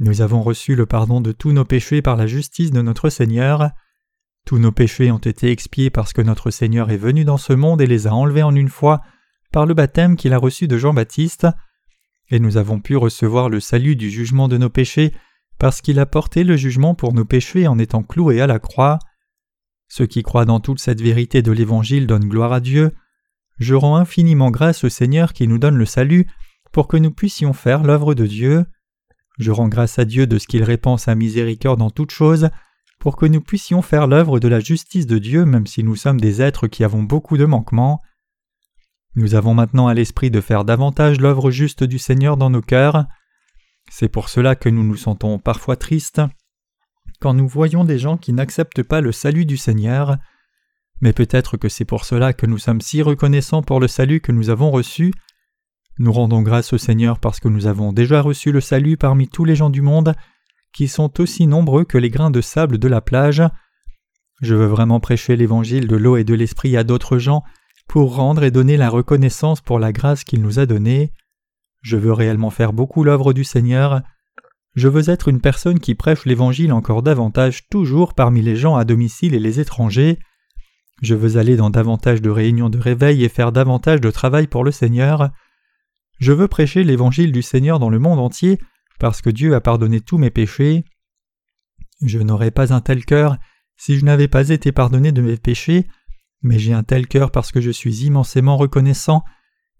Nous 0.00 0.20
avons 0.20 0.42
reçu 0.42 0.74
le 0.74 0.86
pardon 0.86 1.20
de 1.20 1.30
tous 1.30 1.52
nos 1.52 1.64
péchés 1.64 2.02
par 2.02 2.16
la 2.16 2.26
justice 2.26 2.72
de 2.72 2.82
notre 2.82 3.08
Seigneur. 3.08 3.70
Tous 4.44 4.58
nos 4.58 4.72
péchés 4.72 5.12
ont 5.12 5.18
été 5.18 5.52
expiés 5.52 5.88
parce 5.88 6.12
que 6.12 6.20
notre 6.20 6.50
Seigneur 6.50 6.90
est 6.90 6.96
venu 6.96 7.24
dans 7.24 7.36
ce 7.36 7.52
monde 7.52 7.80
et 7.80 7.86
les 7.86 8.08
a 8.08 8.12
enlevés 8.12 8.42
en 8.42 8.56
une 8.56 8.68
fois 8.68 9.02
par 9.52 9.66
le 9.66 9.74
baptême 9.74 10.16
qu'il 10.16 10.32
a 10.32 10.38
reçu 10.38 10.66
de 10.66 10.76
Jean-Baptiste 10.76 11.46
et 12.28 12.40
nous 12.40 12.56
avons 12.56 12.80
pu 12.80 12.96
recevoir 12.96 13.48
le 13.48 13.60
salut 13.60 13.94
du 13.94 14.10
jugement 14.10 14.48
de 14.48 14.58
nos 14.58 14.68
péchés 14.68 15.14
parce 15.60 15.80
qu'il 15.80 16.00
a 16.00 16.06
porté 16.06 16.42
le 16.42 16.56
jugement 16.56 16.96
pour 16.96 17.14
nos 17.14 17.24
péchés 17.24 17.68
en 17.68 17.78
étant 17.78 18.02
cloué 18.02 18.40
à 18.40 18.48
la 18.48 18.58
croix. 18.58 18.98
Ceux 19.86 20.06
qui 20.06 20.24
croient 20.24 20.44
dans 20.44 20.58
toute 20.58 20.80
cette 20.80 21.00
vérité 21.00 21.40
de 21.40 21.52
l'Évangile 21.52 22.08
donnent 22.08 22.28
gloire 22.28 22.52
à 22.52 22.58
Dieu. 22.58 22.90
Je 23.60 23.76
rends 23.76 23.94
infiniment 23.94 24.50
grâce 24.50 24.82
au 24.82 24.88
Seigneur 24.88 25.32
qui 25.32 25.46
nous 25.46 25.58
donne 25.58 25.76
le 25.76 25.86
salut 25.86 26.26
pour 26.74 26.88
que 26.88 26.96
nous 26.96 27.12
puissions 27.12 27.52
faire 27.52 27.84
l'œuvre 27.84 28.14
de 28.14 28.26
Dieu. 28.26 28.66
Je 29.38 29.52
rends 29.52 29.68
grâce 29.68 30.00
à 30.00 30.04
Dieu 30.04 30.26
de 30.26 30.38
ce 30.38 30.48
qu'il 30.48 30.64
répand 30.64 30.98
sa 30.98 31.14
miséricorde 31.14 31.80
en 31.80 31.88
toutes 31.88 32.10
choses, 32.10 32.50
pour 32.98 33.16
que 33.16 33.26
nous 33.26 33.40
puissions 33.40 33.80
faire 33.80 34.08
l'œuvre 34.08 34.40
de 34.40 34.48
la 34.48 34.58
justice 34.58 35.06
de 35.06 35.18
Dieu 35.18 35.44
même 35.44 35.68
si 35.68 35.84
nous 35.84 35.94
sommes 35.94 36.20
des 36.20 36.42
êtres 36.42 36.66
qui 36.66 36.82
avons 36.82 37.04
beaucoup 37.04 37.36
de 37.36 37.44
manquements. 37.44 38.02
Nous 39.14 39.36
avons 39.36 39.54
maintenant 39.54 39.86
à 39.86 39.94
l'esprit 39.94 40.32
de 40.32 40.40
faire 40.40 40.64
davantage 40.64 41.20
l'œuvre 41.20 41.52
juste 41.52 41.84
du 41.84 42.00
Seigneur 42.00 42.36
dans 42.36 42.50
nos 42.50 42.60
cœurs. 42.60 43.06
C'est 43.88 44.08
pour 44.08 44.28
cela 44.28 44.56
que 44.56 44.68
nous 44.68 44.82
nous 44.82 44.96
sentons 44.96 45.38
parfois 45.38 45.76
tristes 45.76 46.22
quand 47.20 47.34
nous 47.34 47.46
voyons 47.46 47.84
des 47.84 48.00
gens 48.00 48.16
qui 48.16 48.32
n'acceptent 48.32 48.82
pas 48.82 49.00
le 49.00 49.12
salut 49.12 49.46
du 49.46 49.56
Seigneur. 49.56 50.16
Mais 51.00 51.12
peut-être 51.12 51.56
que 51.56 51.68
c'est 51.68 51.84
pour 51.84 52.04
cela 52.04 52.32
que 52.32 52.46
nous 52.46 52.58
sommes 52.58 52.80
si 52.80 53.00
reconnaissants 53.00 53.62
pour 53.62 53.78
le 53.78 53.86
salut 53.86 54.20
que 54.20 54.32
nous 54.32 54.50
avons 54.50 54.72
reçu. 54.72 55.12
Nous 55.98 56.12
rendons 56.12 56.42
grâce 56.42 56.72
au 56.72 56.78
Seigneur 56.78 57.20
parce 57.20 57.38
que 57.38 57.48
nous 57.48 57.66
avons 57.66 57.92
déjà 57.92 58.20
reçu 58.20 58.50
le 58.50 58.60
salut 58.60 58.96
parmi 58.96 59.28
tous 59.28 59.44
les 59.44 59.54
gens 59.54 59.70
du 59.70 59.80
monde, 59.80 60.14
qui 60.72 60.88
sont 60.88 61.20
aussi 61.20 61.46
nombreux 61.46 61.84
que 61.84 61.98
les 61.98 62.10
grains 62.10 62.32
de 62.32 62.40
sable 62.40 62.78
de 62.78 62.88
la 62.88 63.00
plage. 63.00 63.42
Je 64.42 64.54
veux 64.54 64.66
vraiment 64.66 64.98
prêcher 64.98 65.36
l'évangile 65.36 65.86
de 65.86 65.96
l'eau 65.96 66.16
et 66.16 66.24
de 66.24 66.34
l'esprit 66.34 66.76
à 66.76 66.82
d'autres 66.82 67.18
gens 67.18 67.44
pour 67.86 68.16
rendre 68.16 68.42
et 68.42 68.50
donner 68.50 68.76
la 68.76 68.90
reconnaissance 68.90 69.60
pour 69.60 69.78
la 69.78 69.92
grâce 69.92 70.24
qu'il 70.24 70.42
nous 70.42 70.58
a 70.58 70.66
donnée. 70.66 71.12
Je 71.82 71.96
veux 71.96 72.12
réellement 72.12 72.50
faire 72.50 72.72
beaucoup 72.72 73.04
l'œuvre 73.04 73.32
du 73.32 73.44
Seigneur. 73.44 74.02
Je 74.74 74.88
veux 74.88 75.10
être 75.10 75.28
une 75.28 75.40
personne 75.40 75.78
qui 75.78 75.94
prêche 75.94 76.24
l'Évangile 76.24 76.72
encore 76.72 77.02
davantage 77.02 77.68
toujours 77.68 78.14
parmi 78.14 78.42
les 78.42 78.56
gens 78.56 78.74
à 78.74 78.84
domicile 78.84 79.34
et 79.34 79.38
les 79.38 79.60
étrangers. 79.60 80.18
Je 81.02 81.14
veux 81.14 81.36
aller 81.36 81.56
dans 81.56 81.70
davantage 81.70 82.20
de 82.22 82.30
réunions 82.30 82.70
de 82.70 82.78
réveil 82.78 83.22
et 83.22 83.28
faire 83.28 83.52
davantage 83.52 84.00
de 84.00 84.10
travail 84.10 84.48
pour 84.48 84.64
le 84.64 84.72
Seigneur. 84.72 85.30
Je 86.18 86.32
veux 86.32 86.48
prêcher 86.48 86.84
l'Évangile 86.84 87.32
du 87.32 87.42
Seigneur 87.42 87.78
dans 87.78 87.90
le 87.90 87.98
monde 87.98 88.18
entier 88.18 88.58
parce 88.98 89.20
que 89.22 89.30
Dieu 89.30 89.54
a 89.54 89.60
pardonné 89.60 90.00
tous 90.00 90.18
mes 90.18 90.30
péchés. 90.30 90.84
Je 92.02 92.18
n'aurais 92.18 92.50
pas 92.50 92.72
un 92.72 92.80
tel 92.80 93.04
cœur 93.04 93.36
si 93.76 93.98
je 93.98 94.04
n'avais 94.04 94.28
pas 94.28 94.50
été 94.50 94.72
pardonné 94.72 95.10
de 95.12 95.22
mes 95.22 95.36
péchés 95.36 95.86
mais 96.44 96.58
j'ai 96.58 96.74
un 96.74 96.84
tel 96.84 97.08
cœur 97.08 97.32
parce 97.32 97.50
que 97.50 97.60
je 97.60 97.70
suis 97.70 98.04
immensément 98.04 98.56
reconnaissant, 98.56 99.24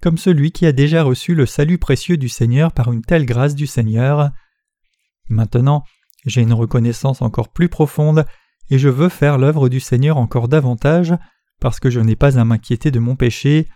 comme 0.03 0.19
celui 0.19 0.51
qui 0.51 0.67
a 0.67 0.73
déjà 0.73 1.03
reçu 1.03 1.35
le 1.35 1.47
salut 1.47 1.79
précieux 1.79 2.17
du 2.17 2.29
Seigneur 2.29 2.73
par 2.73 2.91
une 2.91 3.03
telle 3.03 3.27
grâce 3.27 3.55
du 3.55 3.67
Seigneur. 3.67 4.31
Maintenant, 5.29 5.85
j'ai 6.25 6.41
une 6.41 6.55
reconnaissance 6.55 7.21
encore 7.21 7.53
plus 7.53 7.69
profonde, 7.69 8.27
et 8.71 8.79
je 8.79 8.89
veux 8.89 9.11
faire 9.11 9.37
l'œuvre 9.37 9.69
du 9.69 9.79
Seigneur 9.79 10.17
encore 10.17 10.49
davantage, 10.49 11.15
parce 11.61 11.81
que 11.81 11.91
je 11.91 12.01
n'ai 12.01 12.17
pas 12.17 12.39
à 12.39 12.45
m'inquiéter 12.45 12.91
de 12.91 12.99
mon 12.99 13.15
péché. 13.15 13.69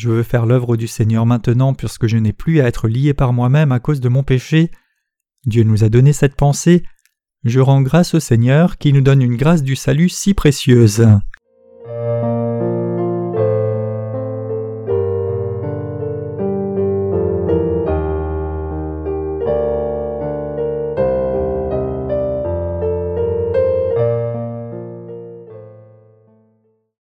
Je 0.00 0.08
veux 0.08 0.22
faire 0.22 0.46
l'œuvre 0.46 0.78
du 0.78 0.88
Seigneur 0.88 1.26
maintenant 1.26 1.74
puisque 1.74 2.06
je 2.06 2.16
n'ai 2.16 2.32
plus 2.32 2.62
à 2.62 2.66
être 2.66 2.88
lié 2.88 3.12
par 3.12 3.34
moi-même 3.34 3.70
à 3.70 3.80
cause 3.80 4.00
de 4.00 4.08
mon 4.08 4.22
péché. 4.22 4.70
Dieu 5.44 5.62
nous 5.62 5.84
a 5.84 5.90
donné 5.90 6.14
cette 6.14 6.36
pensée. 6.36 6.84
Je 7.44 7.60
rends 7.60 7.82
grâce 7.82 8.14
au 8.14 8.18
Seigneur 8.18 8.78
qui 8.78 8.94
nous 8.94 9.02
donne 9.02 9.20
une 9.20 9.36
grâce 9.36 9.62
du 9.62 9.76
salut 9.76 10.08
si 10.08 10.32
précieuse. 10.32 11.06